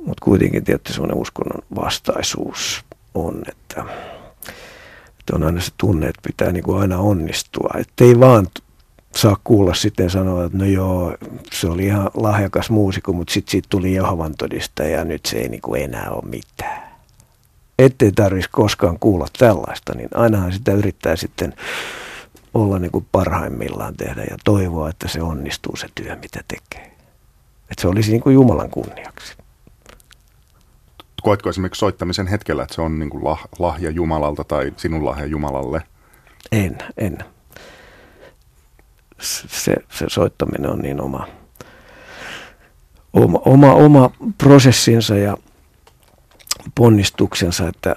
[0.00, 3.84] mutta kuitenkin tietty semmoinen uskonnon vastaisuus on, että,
[5.20, 8.46] että on aina se tunne, että pitää niin kuin aina onnistua, ettei vaan
[9.16, 11.16] saa kuulla sitten sanoa, että no joo,
[11.52, 15.48] se oli ihan lahjakas muusikko, mutta sitten siitä tuli Jehovan todistaja ja nyt se ei
[15.48, 16.85] niin kuin enää ole mitään.
[17.78, 21.54] Ettei tarvitsisi koskaan kuulla tällaista, niin ainahan sitä yrittää sitten
[22.54, 26.92] olla niin kuin parhaimmillaan tehdä ja toivoa, että se onnistuu se työ, mitä tekee.
[27.70, 29.36] Että se olisi niin kuin Jumalan kunniaksi.
[31.22, 33.24] Koetko esimerkiksi soittamisen hetkellä, että se on niin kuin
[33.58, 35.82] lahja Jumalalta tai sinun lahja Jumalalle?
[36.52, 37.18] En, en
[39.20, 41.28] se, se soittaminen on niin oma,
[43.12, 45.36] oma, oma, oma prosessinsa ja
[46.74, 47.96] ponnistuksensa, että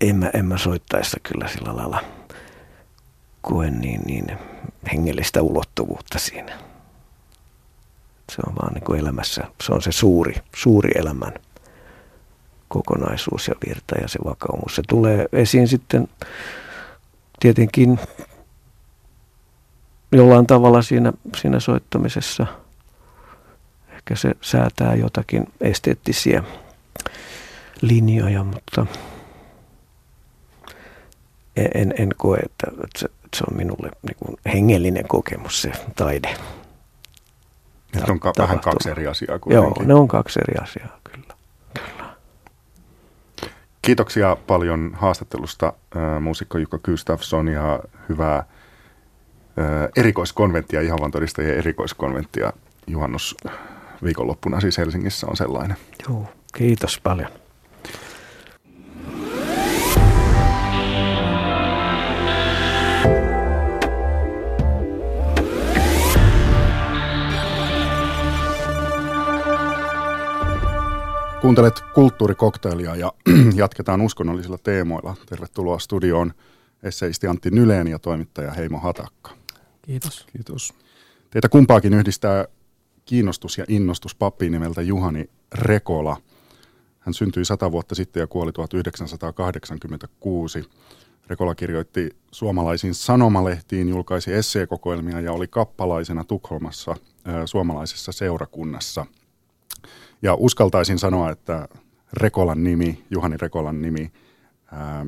[0.00, 2.04] en mä, en mä soittaessa kyllä sillä lailla
[3.42, 4.38] koe niin, niin
[4.92, 6.58] hengellistä ulottuvuutta siinä.
[8.32, 11.32] Se on vaan niin kuin elämässä, se on se suuri, suuri elämän
[12.68, 14.76] kokonaisuus ja virta ja se vakaumus.
[14.76, 16.08] Se tulee esiin sitten
[17.40, 17.98] tietenkin
[20.12, 22.46] jollain tavalla siinä, siinä soittamisessa.
[23.88, 26.42] Ehkä se säätää jotakin esteettisiä
[27.88, 28.86] linjoja, mutta
[31.56, 35.72] en, en koe, että, että, se, että se on minulle niin kuin hengellinen kokemus se
[35.96, 36.36] taide.
[37.94, 39.72] Ne on ka- vähän kaksi eri asiaa kuitenkin.
[39.72, 41.34] Joo, ne on kaksi eri asiaa, kyllä.
[41.74, 42.14] kyllä.
[43.82, 48.44] Kiitoksia paljon haastattelusta äh, muusikko Jukka Gustafsson ja hyvää
[49.96, 52.52] erikoiskonventtia, Jehovan todistajien erikoiskonventtia
[52.86, 53.36] juhannus
[54.04, 55.76] viikonloppuna siis Helsingissä on sellainen.
[56.08, 57.28] Joo, kiitos paljon.
[71.44, 73.12] Kuuntelet kulttuurikoktailia ja
[73.62, 75.14] jatketaan uskonnollisilla teemoilla.
[75.26, 76.32] Tervetuloa studioon
[76.82, 79.30] esseisti Antti Nyleen ja toimittaja Heimo Hatakka.
[79.82, 80.26] Kiitos.
[80.32, 80.74] Kiitos.
[81.30, 82.44] Teitä kumpaakin yhdistää
[83.04, 86.16] kiinnostus ja innostus pappiin nimeltä Juhani Rekola.
[87.00, 90.64] Hän syntyi sata vuotta sitten ja kuoli 1986.
[91.26, 96.96] Rekola kirjoitti suomalaisiin sanomalehtiin, julkaisi esseekokoelmia ja oli kappalaisena Tukholmassa
[97.44, 99.06] suomalaisessa seurakunnassa.
[100.22, 101.68] Ja uskaltaisin sanoa, että
[102.12, 104.12] Rekolan nimi, Juhani Rekolan nimi,
[104.72, 105.06] ää,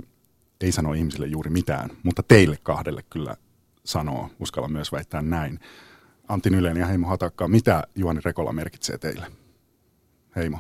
[0.61, 3.37] ei sano ihmisille juuri mitään, mutta teille kahdelle kyllä
[3.85, 5.61] sanoo, uskalla myös väittää näin.
[6.29, 9.27] Antti Nylen ja Heimo Hatakka, mitä Juhani Rekola merkitsee teille?
[10.37, 10.59] Heimo.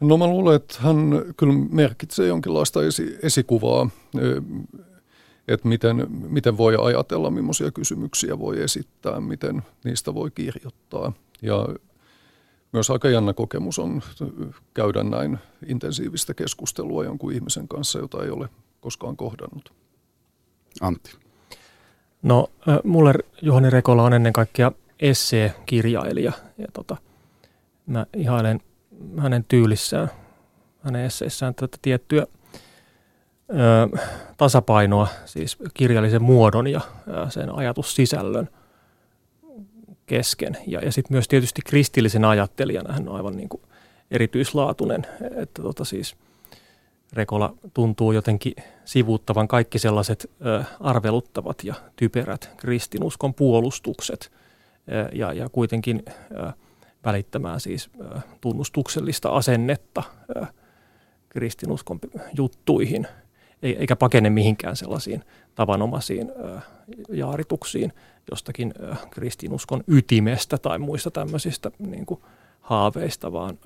[0.00, 0.96] No mä luulen, että hän
[1.36, 3.90] kyllä merkitsee jonkinlaista esi- esikuvaa,
[5.48, 11.12] että miten, miten voi ajatella, millaisia kysymyksiä voi esittää, miten niistä voi kirjoittaa.
[11.42, 11.68] Ja
[12.76, 14.02] myös aika jännä kokemus on
[14.74, 18.48] käydä näin intensiivistä keskustelua jonkun ihmisen kanssa, jota ei ole
[18.80, 19.72] koskaan kohdannut.
[20.80, 21.16] Antti.
[22.22, 22.50] No,
[22.84, 26.32] mulle Juhani Rekola on ennen kaikkea essee-kirjailija.
[26.58, 26.96] Ja tota,
[27.86, 28.60] mä ihailen
[29.18, 30.10] hänen tyylissään,
[30.80, 32.26] hänen esseissään tätä tiettyä
[33.50, 33.98] ö,
[34.36, 38.48] tasapainoa, siis kirjallisen muodon ja ö, sen ajatussisällön
[40.06, 40.56] kesken.
[40.66, 43.62] Ja, ja sitten myös tietysti kristillisen ajattelijana hän on aivan niin kuin
[44.10, 46.16] erityislaatuinen, että tota siis
[47.12, 54.32] Rekola tuntuu jotenkin sivuuttavan kaikki sellaiset ö, arveluttavat ja typerät kristinuskon puolustukset
[54.92, 56.52] ö, ja, ja kuitenkin ö,
[57.04, 57.90] välittämään siis
[58.40, 60.02] tunnustuksellista asennetta
[61.28, 61.98] kristinuskon
[62.36, 63.06] juttuihin,
[63.62, 65.24] eikä pakene mihinkään sellaisiin
[65.56, 66.32] tavanomaisiin
[67.08, 67.92] jaarituksiin
[68.30, 68.74] jostakin
[69.10, 72.20] kristinuskon ytimestä tai muista tämmöisistä niin kuin
[72.60, 73.58] haaveista, vaan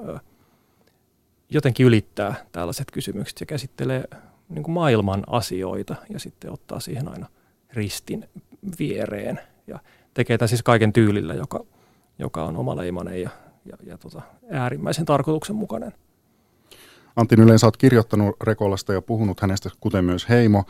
[1.50, 4.04] jotenkin ylittää tällaiset kysymykset ja käsittelee
[4.48, 7.26] niin kuin maailman asioita ja sitten ottaa siihen aina
[7.72, 8.28] ristin
[8.78, 9.78] viereen ja
[10.14, 11.64] tekee tämän siis kaiken tyylillä, joka–
[12.20, 13.30] joka on omaleimainen ja,
[13.64, 15.92] ja, ja tota, äärimmäisen tarkoituksenmukainen.
[17.16, 20.64] Antti Nyleen, sä oot kirjoittanut Rekolasta ja puhunut hänestä, kuten myös Heimo,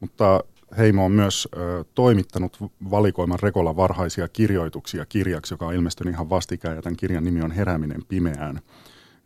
[0.00, 0.44] mutta
[0.78, 2.56] Heimo on myös ö, toimittanut
[2.90, 7.50] valikoiman Rekolan varhaisia kirjoituksia kirjaksi, joka on ilmestynyt ihan vastikään, ja tämän kirjan nimi on
[7.50, 8.60] Herääminen pimeään.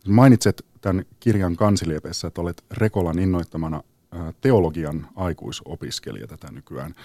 [0.07, 3.83] Mainitset tämän kirjan kansiliepeessä, että olet Rekolan innoittamana
[4.41, 6.95] teologian aikuisopiskelija tätä nykyään.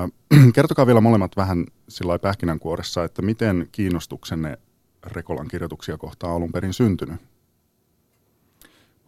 [0.54, 4.58] Kertokaa vielä molemmat vähän sillä pähkinänkuoressa, että miten kiinnostuksenne
[5.06, 7.20] Rekolan kirjoituksia kohtaan alun perin syntynyt?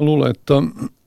[0.01, 0.55] Mä luulen, että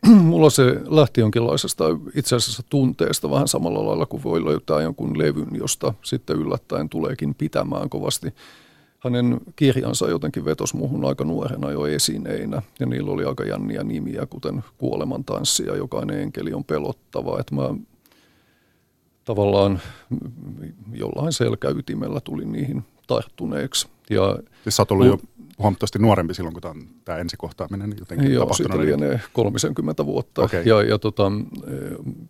[0.29, 1.83] mulla se lähti jonkinlaisesta
[2.15, 7.35] itse asiassa tunteesta vähän samalla lailla kuin voi löytää jonkun levyn, josta sitten yllättäen tuleekin
[7.35, 8.33] pitämään kovasti
[8.99, 12.61] hänen kirjansa jotenkin vetos muuhun aika nuorena jo esineinä.
[12.79, 17.39] Ja niillä oli aika jänniä nimiä, kuten Kuolemantanssi ja Jokainen enkeli on pelottava.
[17.39, 17.69] Että mä
[19.25, 19.81] tavallaan
[20.93, 23.87] jollain selkäytimellä tulin niihin tarttuneeksi.
[24.09, 25.17] Ja, siis sä oot ollut jo
[25.59, 30.41] huomattavasti nuorempi silloin, kun tämä, tämä ensikkohtaaminen jotenkin Joo, siitä lienee 30 vuotta.
[30.41, 30.63] Okay.
[30.63, 31.31] Ja, ja tota,
[31.67, 31.71] e,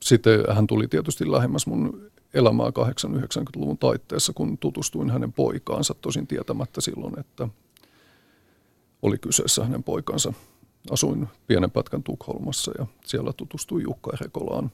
[0.03, 6.81] sitten hän tuli tietysti lähemmäs mun elämää 80-90-luvun taitteessa, kun tutustuin hänen poikaansa, tosin tietämättä
[6.81, 7.47] silloin, että
[9.01, 10.33] oli kyseessä hänen poikansa.
[10.91, 14.71] Asuin pienen pätkän Tukholmassa ja siellä tutustuin Jukka Rekolaan.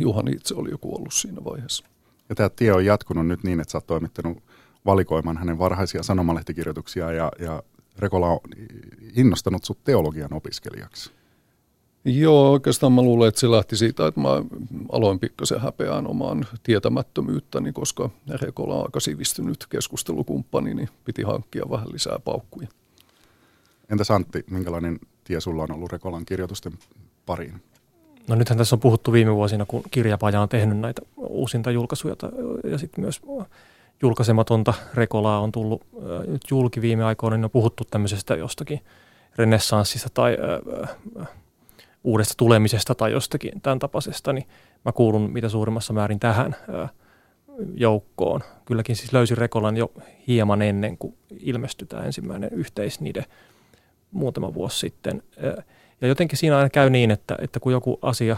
[0.00, 1.84] Juhani itse oli jo kuollut siinä vaiheessa.
[2.28, 4.42] Ja tämä tie on jatkunut nyt niin, että sä oot toimittanut
[4.86, 7.62] valikoimaan hänen varhaisia sanomalehtikirjoituksia ja, ja
[7.98, 8.40] Rekola on
[9.16, 11.10] innostanut sut teologian opiskelijaksi.
[12.04, 14.28] Joo, oikeastaan mä luulen, että se lähti siitä, että mä
[14.92, 18.10] aloin pikkasen häpeään omaan tietämättömyyttäni, koska
[18.42, 22.68] Rekola on aika sivistynyt keskustelukumppani, niin piti hankkia vähän lisää paukkuja.
[23.90, 26.72] Entäs Antti, minkälainen tie sulla on ollut Rekolan kirjoitusten
[27.26, 27.62] pariin?
[28.28, 32.16] No nythän tässä on puhuttu viime vuosina, kun kirjapaja on tehnyt näitä uusinta julkaisuja
[32.70, 33.20] ja sitten myös
[34.02, 35.82] julkaisematonta Rekolaa on tullut
[36.26, 38.80] nyt julki viime aikoina, niin on puhuttu tämmöisestä jostakin
[39.36, 40.36] renessanssista tai
[41.20, 41.28] äh,
[42.04, 44.46] uudesta tulemisesta tai jostakin tämän tapaisesta, niin
[44.84, 46.90] mä kuulun mitä suurimmassa määrin tähän äh,
[47.74, 48.40] joukkoon.
[48.64, 49.92] Kylläkin siis löysin Rekolan jo
[50.28, 53.24] hieman ennen kuin ilmestyi tämä ensimmäinen yhteisnide
[54.10, 55.22] muutama vuosi sitten.
[56.00, 58.36] Ja jotenkin siinä aina käy niin, että, että kun joku asia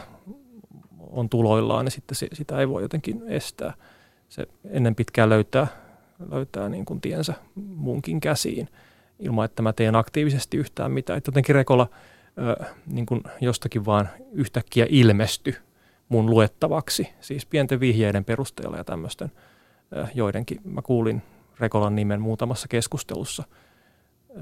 [1.10, 3.74] on tuloillaan, niin sitten sitä ei voi jotenkin estää–
[4.28, 5.66] se ennen pitkään löytää,
[6.30, 8.68] löytää niin kuin tiensä munkin käsiin
[9.18, 11.16] ilman, että mä teen aktiivisesti yhtään mitään.
[11.16, 11.86] Että jotenkin Rekola
[12.38, 15.54] ö, niin kuin jostakin vaan yhtäkkiä ilmesty
[16.08, 19.32] mun luettavaksi, siis pienten vihjeiden perusteella ja tämmöisten
[19.96, 20.60] ö, joidenkin.
[20.64, 21.22] Mä kuulin
[21.60, 23.44] Rekolan nimen muutamassa keskustelussa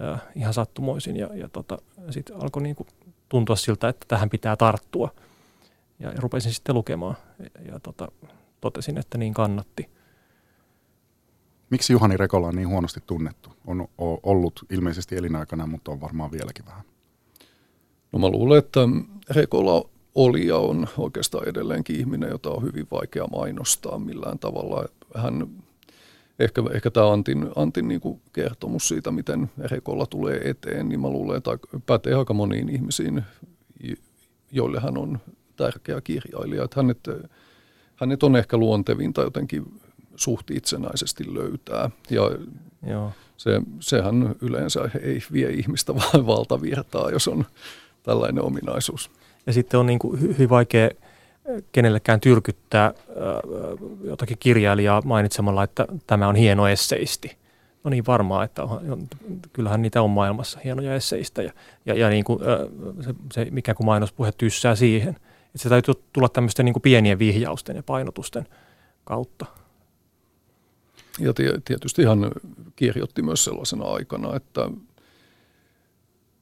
[0.03, 1.79] äh, ihan sattumoisin ja, ja tota,
[2.11, 2.87] sitten alkoi niin kuin
[3.29, 5.11] tuntua siltä, että tähän pitää tarttua.
[5.99, 8.09] Ja rupesin sitten lukemaan ja, ja tota,
[8.67, 9.91] totesin, että niin kannatti.
[11.71, 13.51] Miksi Juhani Rekola on niin huonosti tunnettu?
[13.67, 13.89] On
[14.23, 16.83] ollut ilmeisesti elinaikana, mutta on varmaan vieläkin vähän.
[18.13, 18.81] No mä luulen, että
[19.31, 24.85] Rekola oli ja on oikeastaan edelleenkin ihminen, jota on hyvin vaikea mainostaa millään tavalla.
[25.15, 25.47] Hän,
[26.39, 31.09] ehkä, ehkä tämä Antin, Antin niin kuin kertomus siitä, miten Rekolla tulee eteen, niin mä
[31.09, 31.51] luulen, että
[31.87, 33.23] pätee aika moniin ihmisiin,
[34.53, 35.19] joille hän on
[35.57, 36.65] tärkeä kirjailija.
[36.65, 37.09] Että hänet,
[37.97, 39.81] hänet on ehkä luontevinta jotenkin
[40.17, 41.91] suht itsenäisesti löytää.
[42.11, 42.31] Ja
[42.87, 43.13] Joo.
[43.37, 47.45] Se, sehän yleensä ei vie ihmistä vaan valtavirtaa, jos on
[48.03, 49.11] tällainen ominaisuus.
[49.47, 50.91] Ja sitten on niin kuin hyvin vaikea
[51.73, 52.95] kenellekään tyrkyttää
[54.05, 57.37] jotakin kirjailijaa mainitsemalla, että tämä on hieno esseisti.
[57.85, 59.09] No niin varmaa, että on,
[59.53, 61.53] kyllähän niitä on maailmassa hienoja esseistä ja,
[61.87, 62.39] ja, ja niin kuin,
[63.01, 65.17] se, se mikä kuin mainospuhe tyssää siihen.
[65.57, 68.47] Että se täytyy tulla tämmöisten niin kuin pienien vihjausten ja painotusten
[69.05, 69.47] kautta.
[71.19, 71.33] Ja
[71.65, 72.31] tietysti hän
[72.77, 74.71] kirjoitti myös sellaisena aikana, että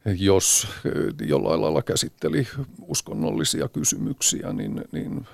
[0.04, 0.66] jos
[1.26, 2.48] jollain lailla käsitteli
[2.82, 5.26] uskonnollisia kysymyksiä, niin, niin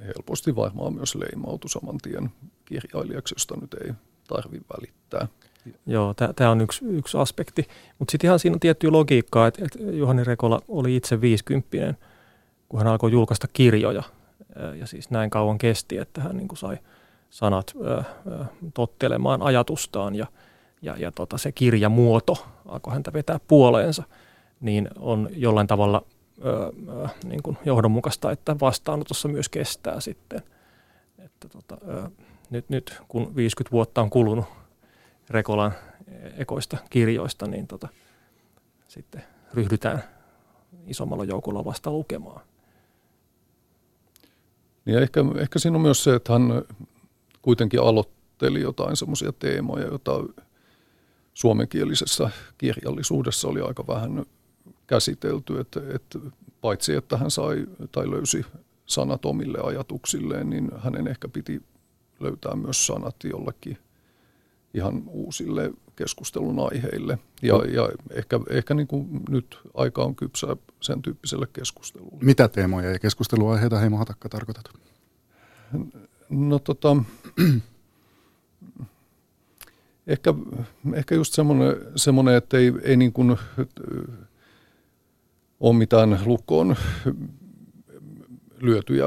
[0.00, 2.30] helposti varmaan myös leimautui saman tien
[2.64, 3.92] kirjailijaksi, josta nyt ei
[4.28, 5.28] tarvi välittää.
[5.86, 7.66] Joo, tämä on yksi, yksi aspekti.
[7.98, 11.94] Mutta sitten ihan siinä on tiettyä logiikkaa, että et Juhani Rekola oli itse 50
[12.70, 14.02] kun hän alkoi julkaista kirjoja.
[14.78, 16.78] Ja siis näin kauan kesti, että hän niin kuin sai
[17.30, 18.04] sanat ö, ö,
[18.74, 20.26] tottelemaan ajatustaan ja–
[20.82, 24.02] ja, ja tota, se kirjamuoto alkoi häntä vetää puoleensa,
[24.60, 26.02] niin on jollain tavalla
[26.44, 30.42] ö, ö, niin kuin johdonmukaista, että vastaanotossa myös kestää sitten.
[31.18, 32.10] Että tota, ö,
[32.50, 34.44] nyt, nyt kun 50 vuotta on kulunut
[35.30, 35.72] Rekolan
[36.36, 37.88] ekoista kirjoista, niin tota,
[38.88, 39.22] sitten
[39.54, 40.04] ryhdytään
[40.86, 42.40] isommalla joukolla vasta lukemaan.
[44.90, 46.62] Ja ehkä, ehkä siinä on myös se, että hän
[47.42, 50.24] kuitenkin aloitteli jotain semmoisia teemoja, joita
[51.34, 54.24] suomenkielisessä kirjallisuudessa oli aika vähän
[54.86, 56.18] käsitelty, että, että
[56.60, 58.44] paitsi että hän sai tai löysi
[58.86, 61.62] sanat omille ajatuksilleen, niin hänen ehkä piti
[62.20, 63.78] löytää myös sanat jollekin
[64.74, 65.70] ihan uusille
[66.00, 67.18] keskustelun aiheille.
[67.42, 67.64] Ja, no.
[67.64, 72.18] ja ehkä, ehkä niin kuin nyt aika on kypsää sen tyyppiselle keskustelulle.
[72.22, 74.64] Mitä teemoja ja keskusteluaiheita Heimo Hatakka tarkoitat?
[76.30, 76.96] No tota,
[80.06, 80.34] ehkä,
[80.94, 83.36] ehkä just semmoinen, semmoinen että ei, ei niin kuin,
[85.60, 86.76] ole mitään lukkoon
[88.60, 89.06] lyötyjä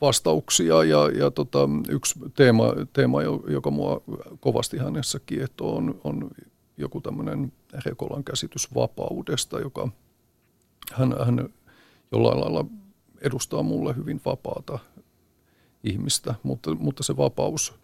[0.00, 4.02] vastauksia ja, ja tota, yksi teema, teema, joka mua
[4.40, 6.30] kovasti hänessä kiehtoo, on, on
[6.76, 7.52] joku tämmöinen
[7.84, 9.88] Rekolan käsitys vapaudesta, joka
[10.92, 11.48] hän, hän
[12.12, 12.64] jollain lailla
[13.20, 14.78] edustaa mulle hyvin vapaata
[15.84, 17.74] ihmistä, mutta, mutta se vapaus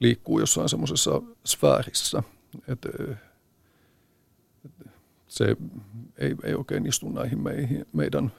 [0.00, 2.22] liikkuu jossain semmoisessa sfäärissä,
[2.68, 2.88] että
[5.28, 5.56] se
[6.18, 8.32] ei, ei oikein istu näihin meihin, meidän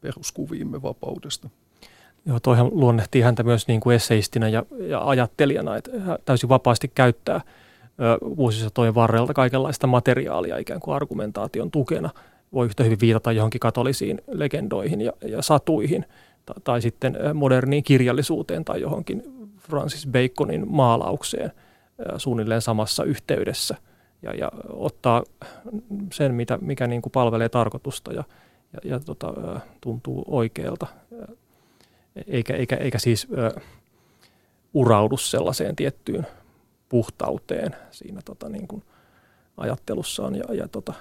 [0.00, 1.48] peruskuviimme vapaudesta.
[2.26, 6.88] Joo, toihan luonnehtii häntä myös niin kuin esseistinä ja, ja ajattelijana, että hän täysin vapaasti
[6.94, 7.40] käyttää
[8.36, 12.10] vuosisatojen varrelta kaikenlaista materiaalia ikään kuin argumentaation tukena.
[12.52, 16.04] Voi yhtä hyvin viitata johonkin katolisiin legendoihin ja, ja satuihin
[16.46, 19.22] tai, tai sitten moderniin kirjallisuuteen tai johonkin
[19.58, 21.52] Francis Baconin maalaukseen
[22.16, 23.76] suunnilleen samassa yhteydessä
[24.22, 25.22] ja, ja ottaa
[26.12, 28.24] sen, mitä, mikä niin kuin palvelee tarkoitusta ja,
[28.72, 30.86] ja, ja tota, tuntuu oikealta,
[32.26, 33.60] eikä, eikä, eikä siis ö,
[34.74, 36.26] uraudu sellaiseen tiettyyn
[36.88, 38.82] puhtauteen siinä tota, niin kuin
[39.56, 40.92] ajattelussaan ja, ja tota,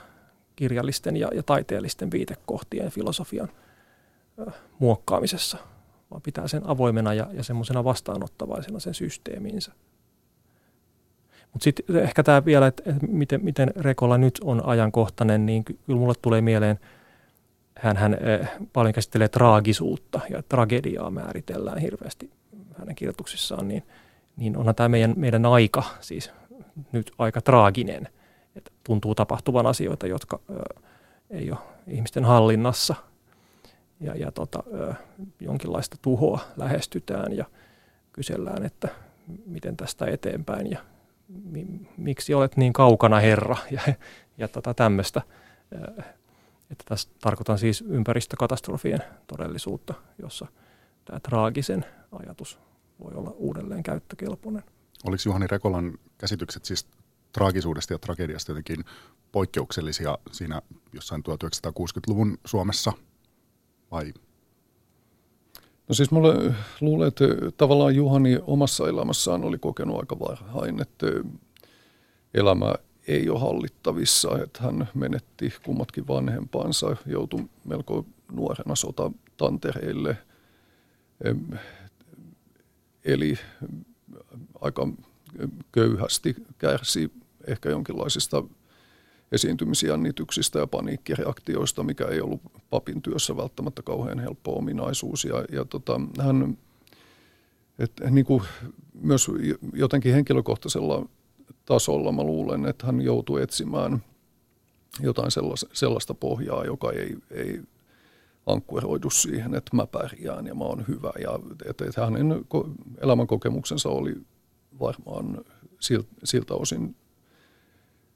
[0.56, 3.50] kirjallisten ja, ja taiteellisten viitekohtien filosofian
[4.40, 5.58] ö, muokkaamisessa–
[6.12, 9.72] vaan pitää sen avoimena ja, ja semmoisena vastaanottavaisena sen systeemiinsä.
[11.54, 16.14] Mutta sitten ehkä tämä vielä, että miten, miten Rekola nyt on ajankohtainen, niin kyllä mulle
[16.22, 16.80] tulee mieleen,
[17.76, 22.32] hän, hän äh, paljon käsittelee traagisuutta ja tragediaa määritellään hirveästi
[22.80, 23.84] hänen kirjoituksissaan, niin,
[24.38, 26.32] niin onhan tämä meidän, meidän aika siis
[26.92, 28.08] nyt aika traaginen.
[28.56, 30.84] Että tuntuu tapahtuvan asioita, jotka äh,
[31.30, 32.96] ei ole ihmisten hallinnassa–
[34.02, 34.94] ja, ja tota, ö,
[35.40, 37.46] jonkinlaista tuhoa lähestytään ja
[38.14, 38.88] kysellään, että
[39.46, 40.80] miten tästä eteenpäin ja
[41.44, 41.68] mi,
[41.98, 43.82] miksi olet niin kaukana Herra ja,
[44.38, 45.22] ja tota tämmöistä.
[46.72, 50.48] Että tässä tarkoitan siis ympäristökatastrofien todellisuutta, jossa
[51.06, 52.60] tämä traagisen ajatus
[53.04, 54.64] voi olla uudelleen käyttökelpoinen.
[55.04, 56.88] Oliko Juhani Rekolan käsitykset siis
[57.32, 58.86] traagisuudesta ja tragediasta jotenkin
[59.32, 60.62] poikkeuksellisia siinä
[60.94, 62.94] jossain 1960-luvun Suomessa
[63.92, 64.14] vai?
[65.88, 67.26] No siis mulle luulen, että
[67.58, 71.08] tavallaan Juhani omassa elämässään oli kokenut aika varhain, että
[72.34, 72.76] elämä
[73.08, 80.18] ei ole hallittavissa, että hän menetti kummatkin vanhempansa, joutui melko nuorena sotatantereille,
[83.06, 83.40] eli
[84.62, 84.88] aika
[85.72, 87.12] köyhästi kärsi
[87.48, 88.44] ehkä jonkinlaisista
[89.32, 95.26] esiintymisjännityksistä ja paniikkireaktioista, mikä ei ollut papin työssä välttämättä kauhean helppo ominaisuus.
[95.26, 96.58] Ja, ja tota, hän
[97.80, 98.44] et, niin kuin
[98.94, 99.28] myös
[99.74, 101.06] jotenkin henkilökohtaisella
[101.66, 104.04] tasolla mä luulen, että hän joutui etsimään
[105.00, 107.62] jotain sellaista, sellaista pohjaa, joka ei, ei
[108.46, 111.12] ankkuroidu siihen, että mä pärjään ja mä oon hyvä.
[111.22, 112.46] Ja että, että hänen
[113.02, 114.16] elämänkokemuksensa oli
[114.80, 115.46] varmaan
[116.24, 116.96] siltä osin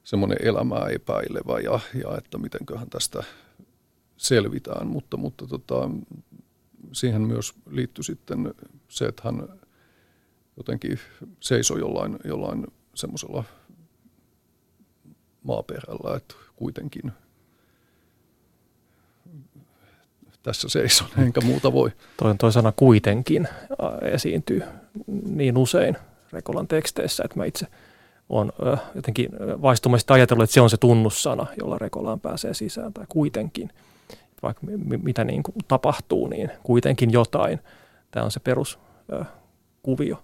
[0.04, 3.24] semmoinen elämää epäilevä ja, ja että mitenköhän tästä
[4.16, 5.90] selvitään, mutta, mutta tota,
[6.92, 8.54] siihen myös liittyi sitten
[8.88, 9.48] se, että hän
[10.56, 10.98] jotenkin
[11.40, 12.66] seisoi jollain, jollain
[12.96, 13.44] semmoisella
[15.42, 17.12] maaperällä, että kuitenkin
[20.42, 21.90] tässä seison, enkä muuta voi.
[22.16, 23.48] Toi, toi sana kuitenkin
[24.12, 24.62] esiintyy
[25.28, 25.96] niin usein
[26.32, 27.66] Rekolan teksteissä, että mä itse
[28.28, 28.52] on
[28.94, 29.30] jotenkin
[29.62, 33.70] vaistumasti ajatellut, että se on se tunnussana, jolla Rekolaan pääsee sisään, tai kuitenkin,
[34.42, 34.66] vaikka
[35.02, 37.60] mitä niin kuin tapahtuu, niin kuitenkin jotain.
[38.10, 40.22] Tämä on se peruskuvio.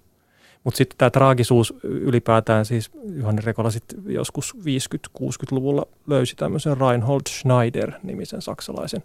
[0.64, 8.42] Mutta sitten tämä traagisuus ylipäätään, siis Juhani Rekola sitten joskus 50-60-luvulla löysi tämmöisen Reinhold Schneider-nimisen
[8.42, 9.02] saksalaisen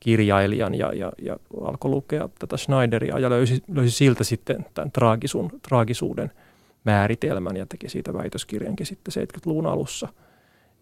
[0.00, 5.50] kirjailijan ja, ja, ja alkoi lukea tätä Schneideria ja löysi, löysi siltä sitten tämän traagisun,
[5.68, 6.32] traagisuuden
[6.84, 10.08] määritelmän ja teki siitä väitöskirjankin sitten 70-luvun alussa.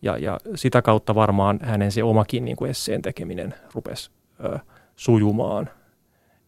[0.03, 4.11] Ja, ja sitä kautta varmaan hänen se omakin niin kuin esseen tekeminen rupesi
[4.45, 4.59] ö,
[4.97, 5.71] sujumaan.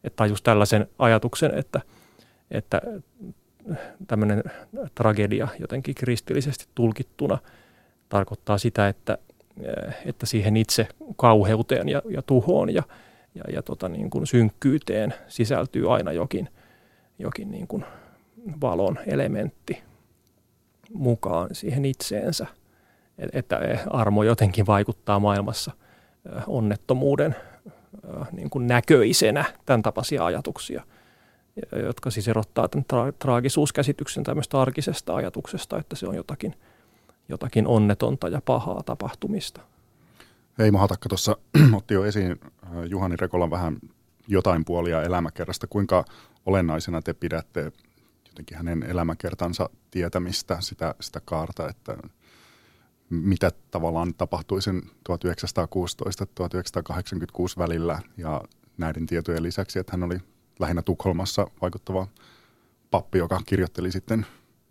[0.05, 1.81] Että just tällaisen ajatuksen, että,
[2.51, 2.83] että
[4.07, 4.43] tämmöinen
[4.95, 7.39] tragedia jotenkin kristillisesti tulkittuna
[8.09, 9.19] tarkoittaa sitä, että,
[10.07, 12.83] että siihen itse kauheuteen ja, ja tuhoon ja,
[13.35, 16.49] ja, ja tota niin kuin synkkyyteen sisältyy aina jokin,
[17.19, 17.85] jokin niin kuin
[18.61, 19.83] valon elementti
[20.93, 22.47] mukaan siihen itseensä.
[23.33, 23.61] Että
[23.91, 25.73] armo jotenkin vaikuttaa maailmassa
[26.47, 27.37] onnettomuuden
[28.33, 30.83] niin kuin näköisenä, tämän tapaisia ajatuksia–
[31.83, 36.55] jotka siis erottaa tämän tra- traagisuuskäsityksen tämmöistä arkisesta ajatuksesta, että se on jotakin,
[37.29, 39.61] jotakin onnetonta ja pahaa tapahtumista.
[40.59, 41.37] Heimo Hatakka tuossa
[41.79, 43.77] otti jo esiin äh, Juhani Rekolan vähän
[44.29, 45.67] jotain puolia elämäkerrasta.
[45.67, 46.05] Kuinka
[46.47, 47.73] olennaisena te pidätte
[48.27, 51.97] jotenkin hänen elämäkertansa tietämistä, sitä, sitä kaarta, että
[53.11, 54.83] mitä tavallaan tapahtui sen 1916-1986
[57.59, 58.41] välillä ja
[58.79, 60.19] näiden tietojen lisäksi, että hän oli
[60.61, 62.07] lähinnä Tukholmassa vaikuttava
[62.91, 64.27] pappi, joka kirjoitteli sitten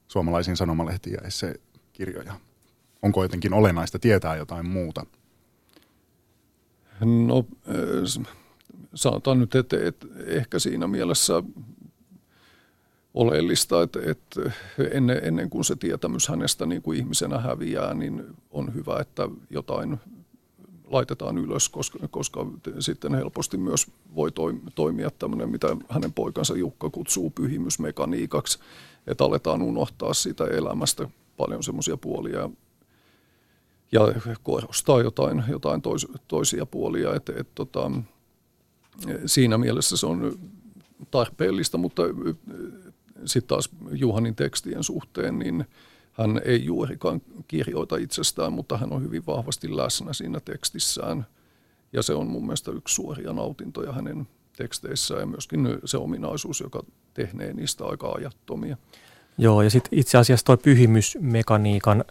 [0.07, 1.53] suomalaisiin sanomalehtiin ja
[1.93, 2.33] kirjoja.
[3.01, 5.05] Onko jotenkin olennaista tietää jotain muuta?
[7.05, 7.45] No
[8.93, 11.43] sanotaan nyt, että, että ehkä siinä mielessä
[13.13, 14.51] oleellista, että, että
[14.91, 19.99] ennen, ennen kuin se tietämys hänestä niin kuin ihmisenä häviää, niin on hyvä, että jotain
[20.89, 22.45] laitetaan ylös, koska, koska
[22.79, 24.31] sitten helposti myös voi
[24.75, 28.59] toimia tämmöinen, mitä hänen poikansa Jukka kutsuu pyhimysmekaniikaksi,
[29.07, 32.49] että aletaan unohtaa sitä elämästä paljon semmoisia puolia
[33.91, 34.01] ja
[34.43, 37.15] korostaa jotain, jotain tois, toisia puolia.
[37.15, 37.91] Et, et, tota,
[39.25, 40.39] siinä mielessä se on
[41.11, 42.03] tarpeellista, mutta
[43.25, 45.65] sitten taas Juhanin tekstien suhteen, niin–
[46.19, 51.25] hän ei juurikaan kirjoita itsestään, mutta hän on hyvin vahvasti läsnä siinä tekstissään.
[51.93, 56.83] Ja se on mun mielestä yksi suoria nautintoja hänen teksteissään ja myöskin se ominaisuus, joka
[57.13, 58.77] tehnee niistä aika ajattomia.
[59.37, 62.05] Joo, ja sitten itse asiassa tuo pyhimysmekaniikan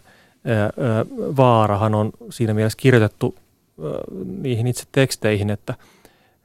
[1.37, 3.35] vaarahan on siinä mielessä kirjoitettu
[4.25, 5.73] niihin itse teksteihin, että–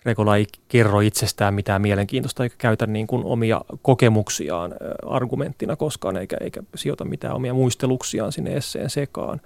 [0.05, 4.75] Rekola ei kerro itsestään mitään mielenkiintoista eikä käytä niin kuin omia kokemuksiaan
[5.07, 9.41] argumenttina koskaan eikä, eikä sijoita mitään omia muisteluksiaan sinne esseen sekaan.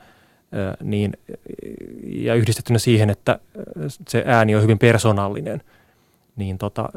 [0.83, 1.13] Niin,
[2.03, 3.39] ja yhdistettynä siihen, että
[4.09, 5.63] se ääni on hyvin persoonallinen,
[6.37, 6.89] niin tota,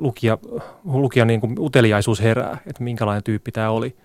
[0.00, 0.38] lukija,
[0.84, 3.96] lukija niin kuin uteliaisuus herää, että minkälainen tyyppi tämä oli.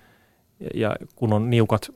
[0.73, 1.91] Ja kun on niukat,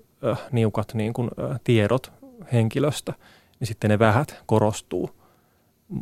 [0.51, 1.29] niukat niin kuin
[1.63, 2.11] tiedot
[2.53, 3.13] henkilöstä,
[3.59, 5.09] niin sitten ne vähät korostuu–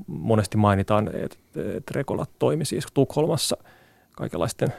[0.07, 1.37] monesti mainitaan, että,
[1.77, 3.57] että Rekola toimi siis Tukholmassa
[4.11, 4.73] kaikenlaisten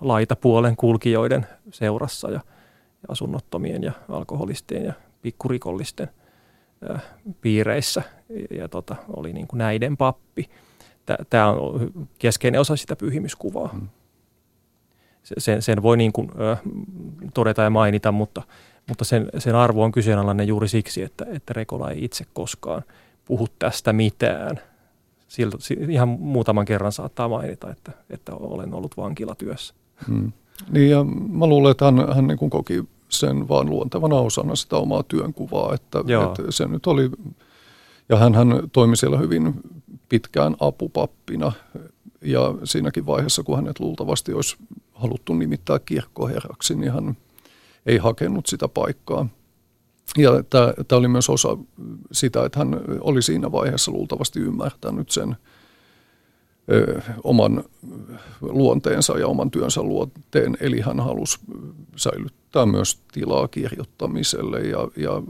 [0.00, 2.40] laitapuolen kulkijoiden seurassa ja,
[3.08, 4.92] asunnottomien ja alkoholistien ja
[5.22, 6.08] pikkurikollisten
[7.40, 8.02] piireissä
[8.50, 10.50] ja tota, oli niin kuin näiden pappi.
[11.30, 13.68] Tämä on keskeinen osa sitä pyhimyskuvaa.
[13.68, 13.88] Hmm.
[15.38, 16.56] Sen, sen voi niin kuin, ö,
[17.34, 18.42] todeta ja mainita, mutta,
[18.88, 22.82] mutta sen, sen arvo on kyseenalainen juuri siksi, että, että Rekola ei itse koskaan
[23.28, 24.60] puhu tästä mitään.
[25.28, 25.56] Siltä,
[25.88, 29.74] ihan muutaman kerran saattaa mainita, että, että olen ollut vankilatyössä.
[30.08, 30.32] Hmm.
[30.70, 34.76] Niin ja mä luulen, että hän, hän niin kuin koki sen vaan luontevana osana sitä
[34.76, 37.10] omaa työnkuvaa, että, että se nyt oli,
[38.08, 39.54] ja hän, hän toimi siellä hyvin
[40.08, 41.52] pitkään apupappina,
[42.22, 44.56] ja siinäkin vaiheessa, kun hänet luultavasti olisi
[44.92, 47.16] haluttu nimittää kirkkoherraksi, niin hän
[47.86, 49.28] ei hakenut sitä paikkaa.
[50.16, 50.30] Ja
[50.88, 51.58] tämä oli myös osa
[52.12, 55.36] sitä, että hän oli siinä vaiheessa luultavasti ymmärtänyt sen
[56.72, 57.64] ö, oman
[58.40, 61.38] luonteensa ja oman työnsä luonteen, eli hän halusi
[61.96, 65.22] säilyttää myös tilaa kirjoittamiselle ja, ja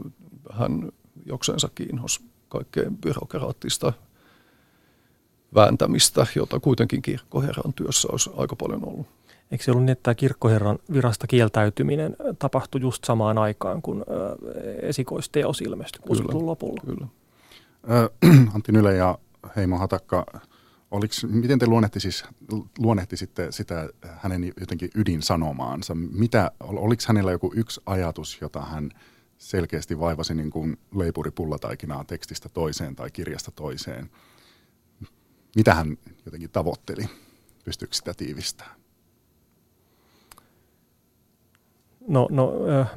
[0.51, 0.91] hän
[1.25, 3.93] jokseensa kiinnosi kaikkeen byrokraattista
[5.55, 9.18] vääntämistä, jota kuitenkin kirkkoherran työssä olisi aika paljon ollut.
[9.51, 14.05] Eikö se ollut niin, että kirkkoherran virasta kieltäytyminen tapahtui just samaan aikaan, kun
[14.81, 16.81] esikoisteos ilmestyi 60 lopulla?
[16.85, 17.07] Kyllä.
[18.55, 19.17] Antti Nyle ja
[19.55, 20.25] Heimo Hatakka,
[20.91, 22.23] oliks, miten te luonnehti siis,
[22.79, 25.95] luonnehtisitte sitä hänen jotenkin ydinsanomaansa?
[25.95, 28.89] Mitä, oliko hänellä joku yksi ajatus, jota hän
[29.37, 34.09] selkeästi vaivasi niin kuin leipuripullotaikinaa tekstistä toiseen tai kirjasta toiseen?
[35.55, 37.05] Mitä hän jotenkin tavoitteli?
[37.65, 38.78] Pystyykö sitä tiivistämään?
[42.09, 42.53] No, no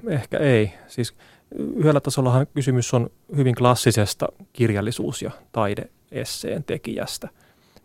[0.09, 0.73] ehkä ei.
[0.89, 1.15] Siis
[1.59, 7.29] yhdellä tasollahan kysymys on hyvin klassisesta kirjallisuus- ja taideesseen tekijästä.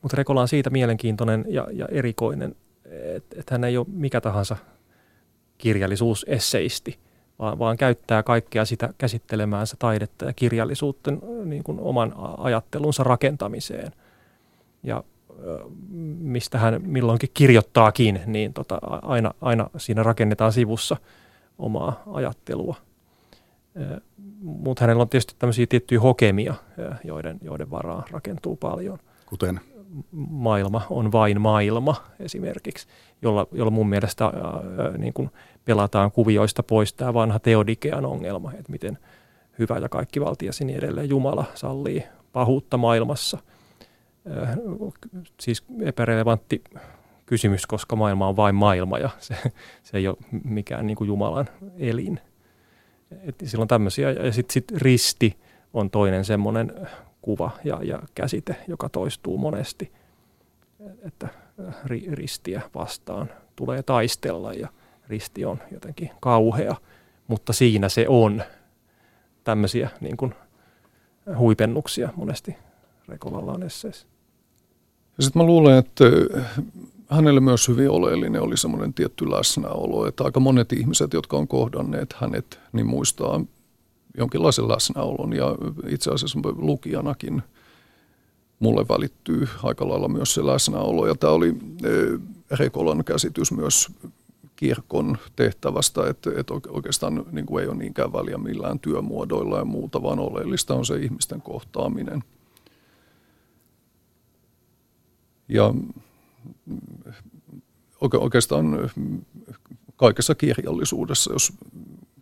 [0.01, 2.55] Mutta Rekola on siitä mielenkiintoinen ja, ja erikoinen,
[3.15, 4.57] että et hän ei ole mikä tahansa
[5.57, 6.99] kirjallisuusesseisti,
[7.39, 11.11] vaan, vaan käyttää kaikkea sitä käsittelemäänsä taidetta ja kirjallisuutta
[11.45, 13.91] niin kuin oman ajattelunsa rakentamiseen.
[14.84, 15.03] Ja
[16.19, 20.97] mistä hän milloinkin kirjoittaakin, niin tota, aina, aina siinä rakennetaan sivussa
[21.57, 22.75] omaa ajattelua.
[24.41, 26.53] Mutta hänellä on tietysti tämmöisiä tiettyjä hokemia,
[27.03, 28.99] joiden, joiden varaan rakentuu paljon.
[29.25, 29.59] Kuten?
[30.29, 32.88] Maailma on vain maailma esimerkiksi,
[33.21, 34.31] jolla, jolla mun mielestä ää,
[34.97, 35.29] niin kuin
[35.65, 38.97] pelataan kuvioista pois tämä vanha teodikean ongelma, että miten
[39.59, 43.38] hyvä ja kaikki valtiasi niin edelleen Jumala sallii pahuutta maailmassa–
[45.39, 46.63] siis epärelevantti
[47.25, 49.36] kysymys, koska maailma on vain maailma ja se,
[49.84, 51.47] se ei ole mikään niin kuin Jumalan
[51.78, 52.19] elin.
[53.21, 54.11] Et silloin tämmöisiä.
[54.11, 55.38] Ja sitten sit risti
[55.73, 56.88] on toinen semmoinen
[57.21, 59.91] kuva ja, ja käsite, joka toistuu monesti,
[61.01, 61.28] että
[61.67, 64.67] äh, ri, ristiä vastaan tulee taistella ja
[65.07, 66.75] risti on jotenkin kauhea,
[67.28, 68.43] mutta siinä se on
[69.43, 70.36] tämmöisiä niin kuin
[71.38, 72.57] huipennuksia monesti
[73.07, 74.07] Rekolalla on esseessä.
[75.20, 76.03] Sitten mä luulen, että
[77.09, 82.13] hänelle myös hyvin oleellinen oli semmoinen tietty läsnäolo, että aika monet ihmiset, jotka on kohdanneet
[82.13, 83.41] hänet, niin muistaa
[84.18, 85.34] jonkinlaisen läsnäolon.
[85.34, 85.55] Ja
[85.88, 87.43] itse asiassa lukijanakin
[88.59, 91.07] mulle välittyy aika lailla myös se läsnäolo.
[91.07, 91.55] Ja tämä oli
[92.51, 93.88] Rekolan käsitys myös
[94.55, 100.03] kirkon tehtävästä, että, että oikeastaan niin kuin ei ole niinkään väliä millään työmuodoilla ja muuta,
[100.03, 102.24] vaan oleellista on se ihmisten kohtaaminen–
[105.49, 105.73] Ja
[108.01, 108.65] oikeastaan
[109.95, 111.53] kaikessa kirjallisuudessa, jos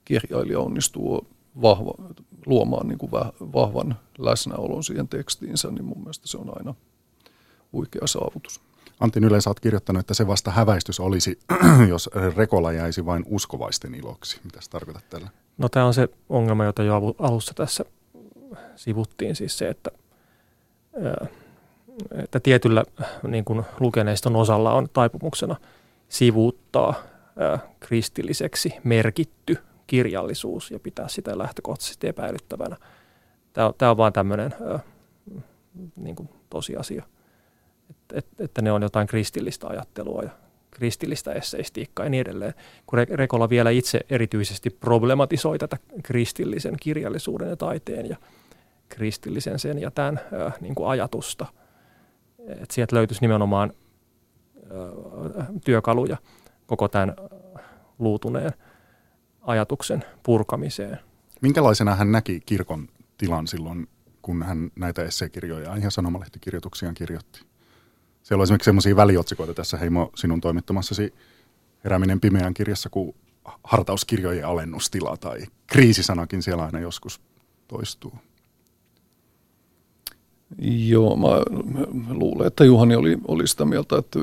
[0.05, 1.27] kirjailija onnistuu
[1.61, 1.93] vahva,
[2.45, 3.11] luomaan niin kuin
[3.53, 6.75] vahvan läsnäolon siihen tekstiinsä, niin mun mielestä se on aina
[7.73, 8.61] huikea saavutus.
[8.99, 11.39] Antti yleensä olet kirjoittanut, että se vasta häväistys olisi,
[11.89, 14.39] jos Rekola jäisi vain uskovaisten iloksi.
[14.43, 15.27] Mitä tarkoitat tällä?
[15.57, 17.85] No tämä on se ongelma, jota jo alussa tässä
[18.75, 19.91] sivuttiin, siis se, että
[22.23, 22.83] että tietyllä
[23.27, 25.55] niin kuin lukeneiston osalla on taipumuksena
[26.09, 26.93] sivuuttaa
[27.39, 32.77] ää, kristilliseksi merkitty kirjallisuus ja pitää sitä lähtökohtaisesti epäilyttävänä.
[33.53, 34.55] Tämä on, vain tämmöinen
[35.95, 37.03] niin kuin tosiasia,
[37.89, 40.29] että, että, että ne on jotain kristillistä ajattelua ja
[40.71, 42.53] kristillistä esseistiikkaa ja niin edelleen.
[42.85, 48.17] Kun Rekola vielä itse erityisesti problematisoi tätä kristillisen kirjallisuuden ja taiteen ja
[48.89, 51.45] kristillisen sen ja tämän ää, niin kuin ajatusta–
[52.47, 53.73] että sieltä löytyisi nimenomaan
[55.65, 56.17] työkaluja
[56.65, 57.15] koko tämän
[57.99, 58.51] luutuneen
[59.41, 60.99] ajatuksen purkamiseen.
[61.41, 62.87] Minkälaisena hän näki kirkon
[63.17, 63.87] tilan silloin,
[64.21, 67.41] kun hän näitä esseekirjoja ja sanomalehtikirjoituksiaan kirjoitti?
[68.23, 71.13] Siellä on esimerkiksi sellaisia väliotsikoita tässä Heimo sinun toimittamassasi
[71.83, 73.15] Herääminen pimeän kirjassa, kun
[73.63, 77.21] hartauskirjojen alennustila tai kriisisanakin siellä aina joskus
[77.67, 78.13] toistuu.
[80.87, 81.27] Joo, mä
[82.09, 84.19] luulen, että Juhani oli, oli sitä mieltä, että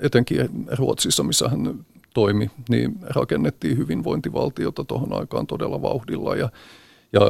[0.00, 6.36] etenkin Ruotsissa, missä hän toimi, niin rakennettiin hyvinvointivaltiota tuohon aikaan todella vauhdilla.
[6.36, 6.50] Ja,
[7.12, 7.20] ja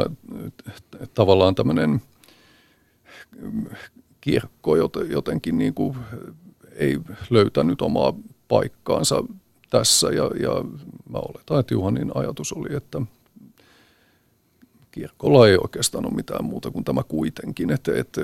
[1.14, 2.03] tavallaan tämmöinen
[4.20, 4.76] kirkko
[5.11, 5.97] jotenkin niin kuin
[6.74, 6.99] ei
[7.30, 8.14] löytänyt omaa
[8.49, 9.24] paikkaansa
[9.70, 10.11] tässä.
[10.11, 10.64] Ja, ja
[11.11, 13.03] mä oletan, että Juhanin ajatus oli, että
[14.99, 18.20] kirkolla ei oikeastaan ole mitään muuta kuin tämä kuitenkin, että, että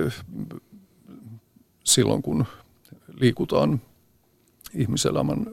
[1.83, 2.45] silloin kun
[3.19, 3.81] liikutaan
[4.73, 5.45] ihmiselämän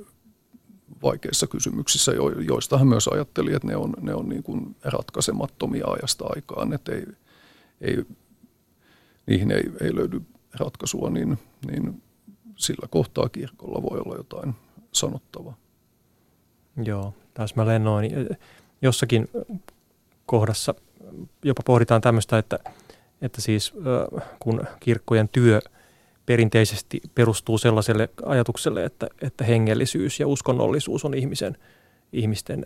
[1.03, 2.13] vaikeissa kysymyksissä,
[2.47, 6.93] joista hän myös ajatteli, että ne on, ne on niin kuin ratkaisemattomia ajasta aikaan, että
[6.93, 7.07] ei,
[7.81, 8.05] ei,
[9.27, 10.23] niihin ei, ei löydy
[10.55, 12.03] ratkaisua, niin, niin
[12.57, 14.55] sillä kohtaa kirkolla voi olla jotain
[14.93, 15.57] sanottavaa.
[16.85, 18.11] Joo, täsmälleen noin.
[18.83, 19.29] Jossakin
[20.27, 20.75] kohdassa
[21.45, 22.59] jopa pohditaan tämmöistä, että,
[23.23, 23.75] että siis
[24.39, 25.61] kun kirkkojen työ
[26.27, 31.57] perinteisesti perustuu sellaiselle ajatukselle, että, että hengellisyys ja uskonnollisuus on ihmisen,
[32.13, 32.65] ihmisten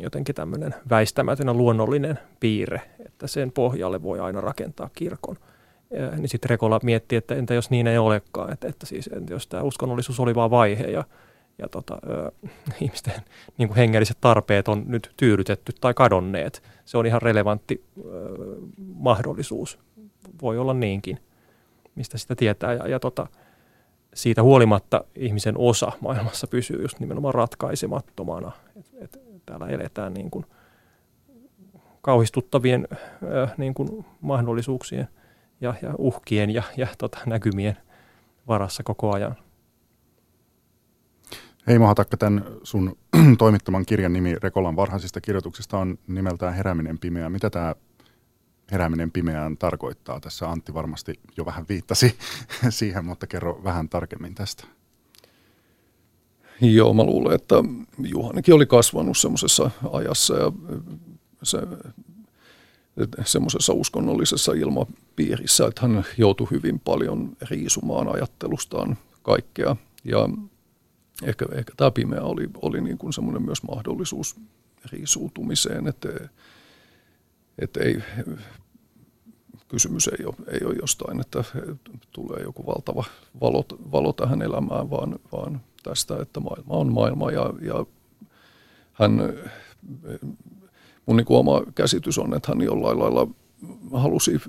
[0.00, 5.36] jotenkin tämmöinen väistämätön ja luonnollinen piirre, että sen pohjalle voi aina rakentaa kirkon.
[6.16, 9.46] Niin sitten Rekola miettii, että entä jos niin ei olekaan, että, että siis entä jos
[9.46, 11.04] tämä uskonnollisuus oli vain vaihe ja
[11.58, 12.32] ja tota, ö,
[12.80, 13.14] ihmisten
[13.58, 16.62] niin kuin hengelliset tarpeet on nyt tyydytetty tai kadonneet.
[16.84, 18.02] Se on ihan relevantti ö,
[18.94, 19.78] mahdollisuus.
[20.42, 21.18] Voi olla niinkin,
[21.94, 22.72] mistä sitä tietää.
[22.72, 23.26] Ja, ja tota,
[24.14, 28.52] siitä huolimatta ihmisen osa maailmassa pysyy just nimenomaan ratkaisemattomana.
[28.76, 30.46] Et, et, täällä eletään niin kuin
[32.02, 32.88] kauhistuttavien
[33.22, 35.08] ö, niin kuin mahdollisuuksien
[35.60, 37.76] ja, ja uhkien ja, ja tota, näkymien
[38.48, 39.36] varassa koko ajan.
[41.66, 42.96] Heimo Hatakka, tämän sun
[43.38, 47.32] toimittaman kirjan nimi Rekolan varhaisista kirjoituksista on nimeltään Herääminen pimeään.
[47.32, 47.74] Mitä tämä
[48.72, 50.20] herääminen pimeään tarkoittaa?
[50.20, 52.18] Tässä Antti varmasti jo vähän viittasi
[52.68, 54.64] siihen, mutta kerro vähän tarkemmin tästä.
[56.60, 57.54] Joo, mä luulen, että
[57.98, 60.52] Juhanikin oli kasvanut semmoisessa ajassa ja
[61.42, 61.58] se,
[63.24, 69.76] semmoisessa uskonnollisessa ilmapiirissä, että hän joutui hyvin paljon riisumaan ajattelustaan kaikkea.
[70.04, 70.28] Ja
[71.22, 74.36] ehkä, ehkä tämä pimeä oli, oli niin kuin semmoinen myös mahdollisuus
[74.92, 76.08] riisuutumiseen, että,
[77.58, 78.02] että ei,
[79.68, 81.44] kysymys ei ole, ei ole jostain, että
[82.12, 83.04] tulee joku valtava
[83.40, 87.86] valo, valo tähän elämään, vaan, vaan tästä, että maailma on maailma ja, ja
[88.92, 89.20] hän,
[91.06, 93.28] mun niin kuin oma käsitys on, että hän jollain lailla
[93.92, 94.40] halusi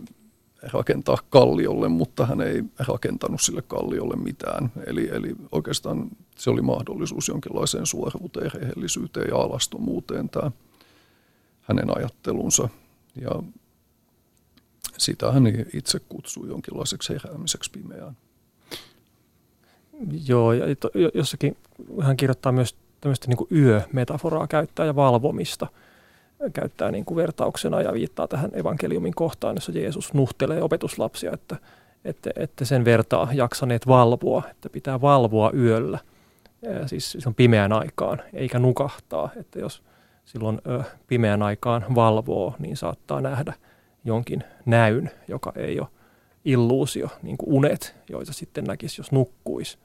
[0.73, 4.71] rakentaa kalliolle, mutta hän ei rakentanut sille kalliolle mitään.
[4.85, 10.51] Eli, eli oikeastaan se oli mahdollisuus jonkinlaiseen suoruuteen, rehellisyyteen ja alastomuuteen tämä
[11.61, 12.69] hänen ajattelunsa.
[13.21, 13.31] Ja
[14.97, 15.43] sitä hän
[15.73, 18.17] itse kutsui jonkinlaiseksi heräämiseksi pimeään.
[20.27, 20.65] Joo, ja
[21.13, 21.57] jossakin
[22.01, 25.67] hän kirjoittaa myös tämmöistä niin yö-metaforaa käyttää ja valvomista–
[26.53, 31.55] käyttää niin kuin vertauksena ja viittaa tähän evankeliumin kohtaan, jossa Jeesus nuhtelee opetuslapsia, että,
[32.05, 35.99] että, että sen vertaa jaksaneet valvoa, että pitää valvoa yöllä,
[36.85, 39.83] siis silloin pimeän aikaan, eikä nukahtaa, että jos
[40.25, 43.53] silloin ö, pimeän aikaan valvoo, niin saattaa nähdä
[44.05, 45.87] jonkin näyn, joka ei ole
[46.45, 49.77] illuusio, niin kuin unet, joita sitten näkisi, jos nukkuisi.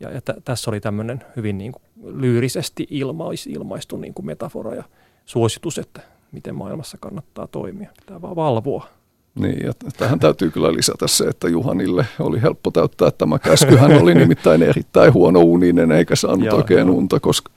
[0.00, 1.82] Ja, ja t- tässä oli tämmöinen hyvin niin kuin
[2.20, 4.84] lyyrisesti ilmais, ilmaistu niin kuin metafora ja
[5.28, 6.00] suositus, että
[6.32, 7.90] miten maailmassa kannattaa toimia.
[8.00, 8.86] Pitää vaan valvoa.
[9.34, 13.76] Niin, ja tähän täytyy kyllä lisätä se, että Juhanille oli helppo täyttää tämä käsky.
[13.76, 17.52] Hän oli nimittäin erittäin huono uninen eikä saanut ja, oikein unta, koska...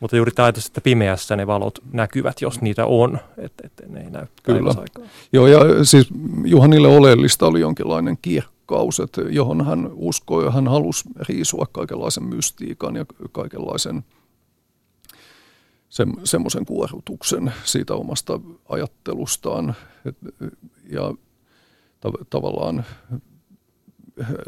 [0.00, 4.10] Mutta juuri tämä että pimeässä ne valot näkyvät, jos niitä on, että, että ne ei
[4.10, 4.74] näy Kyllä.
[5.32, 6.08] Joo, ja siis
[6.44, 12.96] Juhanille oleellista oli jonkinlainen kirkkaus, että johon hän uskoi ja hän halusi riisua kaikenlaisen mystiikan
[12.96, 14.04] ja kaikenlaisen–
[15.92, 19.74] se, semmoisen kuorutuksen siitä omasta ajattelustaan
[20.04, 20.16] et,
[20.90, 21.14] ja
[22.00, 22.84] ta- tavallaan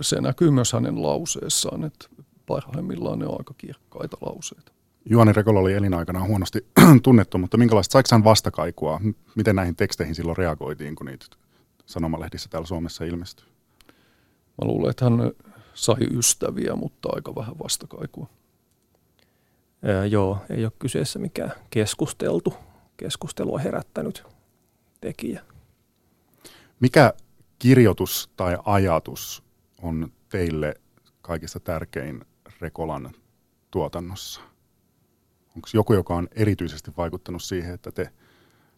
[0.00, 2.06] se näkyy myös hänen lauseessaan, että
[2.46, 4.72] parhaimmillaan ne on aika kirkkaita lauseita.
[5.10, 6.66] Juhani Rekola oli elinaikanaan huonosti
[7.02, 9.00] tunnettu, mutta minkälaista, saiko hän vastakaikua?
[9.34, 11.26] Miten näihin teksteihin silloin reagoitiin, kun niitä
[11.86, 13.46] sanomalehdissä täällä Suomessa ilmestyi?
[14.62, 15.32] Mä luulen, että hän
[15.74, 18.26] sai ystäviä, mutta aika vähän vastakaikua.
[19.88, 22.54] Öö, joo, ei ole kyseessä mikään keskusteltu,
[22.96, 24.24] keskustelua herättänyt
[25.00, 25.42] tekijä.
[26.80, 27.14] Mikä
[27.58, 29.44] kirjoitus tai ajatus
[29.82, 30.74] on teille
[31.22, 32.24] kaikista tärkein
[32.60, 33.10] Rekolan
[33.70, 34.40] tuotannossa?
[35.56, 38.10] Onko joku, joka on erityisesti vaikuttanut siihen, että te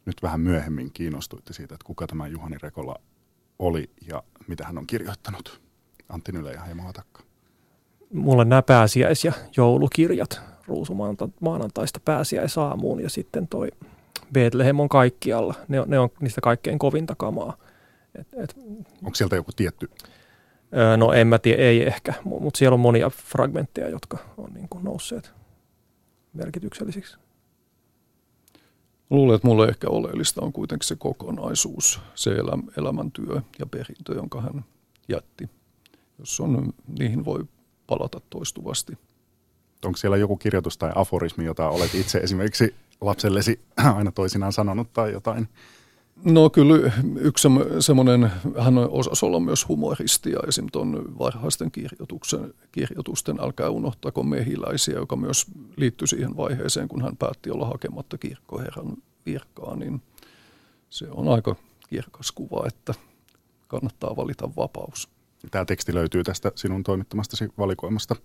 [0.05, 2.97] nyt vähän myöhemmin kiinnostuitte siitä, että kuka tämä Juhani Rekola
[3.59, 5.61] oli ja mitä hän on kirjoittanut?
[6.09, 7.23] Antti Nyle ja Heimo Hatakka.
[8.13, 13.69] Mulla on nämä pääsiäis- ja joulukirjat ruusumaanantaista pääsiäisaamuun ja sitten toi
[14.33, 15.55] Bethlehem on kaikkialla.
[15.69, 17.57] Ne on, ne on niistä kaikkein kovinta kamaa.
[18.15, 18.57] Et, et,
[19.05, 19.91] Onko sieltä joku tietty?
[20.77, 24.69] Öö, no en mä tiedä, ei ehkä, mutta siellä on monia fragmentteja, jotka on niin
[24.69, 25.33] kuin nousseet
[26.33, 27.17] merkityksellisiksi.
[29.11, 32.31] Luulen, että mulle ehkä oleellista on kuitenkin se kokonaisuus, se
[32.77, 34.65] elämäntyö ja perintö, jonka hän
[35.09, 35.51] jätti.
[36.19, 37.45] Jos on, niihin voi
[37.87, 38.99] palata toistuvasti.
[39.87, 43.61] Onko siellä joku kirjoitus tai aforismi, jota olet itse esimerkiksi lapsellesi
[43.97, 45.49] aina toisinaan sanonut tai jotain?
[46.25, 47.49] No kyllä yksi
[47.81, 50.67] semmoinen, hän osasi olla myös humoristi ja esim.
[50.73, 57.51] tuon varhaisten kirjoituksen, kirjoitusten Älkää unohtako mehiläisiä, joka myös liittyi siihen vaiheeseen, kun hän päätti
[57.51, 60.03] olla hakematta kirkkoherran virkaa, niin
[60.91, 61.57] se on aika
[61.89, 62.95] kirkas kuva, että
[63.69, 65.09] kannattaa valita vapaus.
[65.51, 68.17] Tämä teksti löytyy tästä sinun toimittamastasi valikoimasta.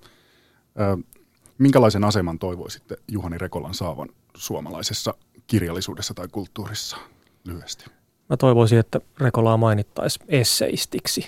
[1.61, 5.13] Minkälaisen aseman toivoisitte Juhani Rekolan saavan suomalaisessa
[5.47, 6.97] kirjallisuudessa tai kulttuurissa
[7.45, 7.85] lyhyesti?
[8.29, 11.25] Mä toivoisin, että Rekolaa mainittaisi esseistiksi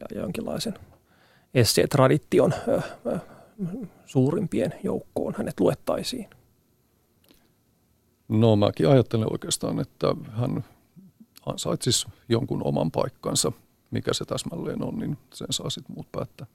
[0.00, 0.74] ja jonkinlaisen
[1.54, 2.54] esseetradition
[4.06, 6.30] suurimpien joukkoon hänet luettaisiin.
[8.28, 10.64] No mäkin ajattelen oikeastaan, että hän
[11.46, 13.52] ansaitsisi jonkun oman paikkansa.
[13.90, 16.46] Mikä se täsmälleen on, niin sen saa sitten muut päättää.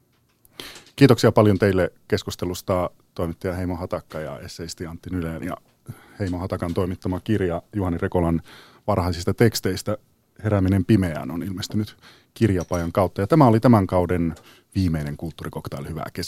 [0.95, 5.57] Kiitoksia paljon teille keskustelusta toimittaja Heimo Hatakka ja esseisti Antti Nyleen ja
[6.19, 8.41] Heimo Hatakan toimittama kirja Juhani Rekolan
[8.87, 9.97] varhaisista teksteistä
[10.43, 11.97] Herääminen pimeään on ilmestynyt
[12.33, 13.21] kirjapajan kautta.
[13.21, 14.35] Ja tämä oli tämän kauden
[14.75, 15.87] viimeinen kulttuurikoktail.
[15.87, 16.23] Hyvää kesää.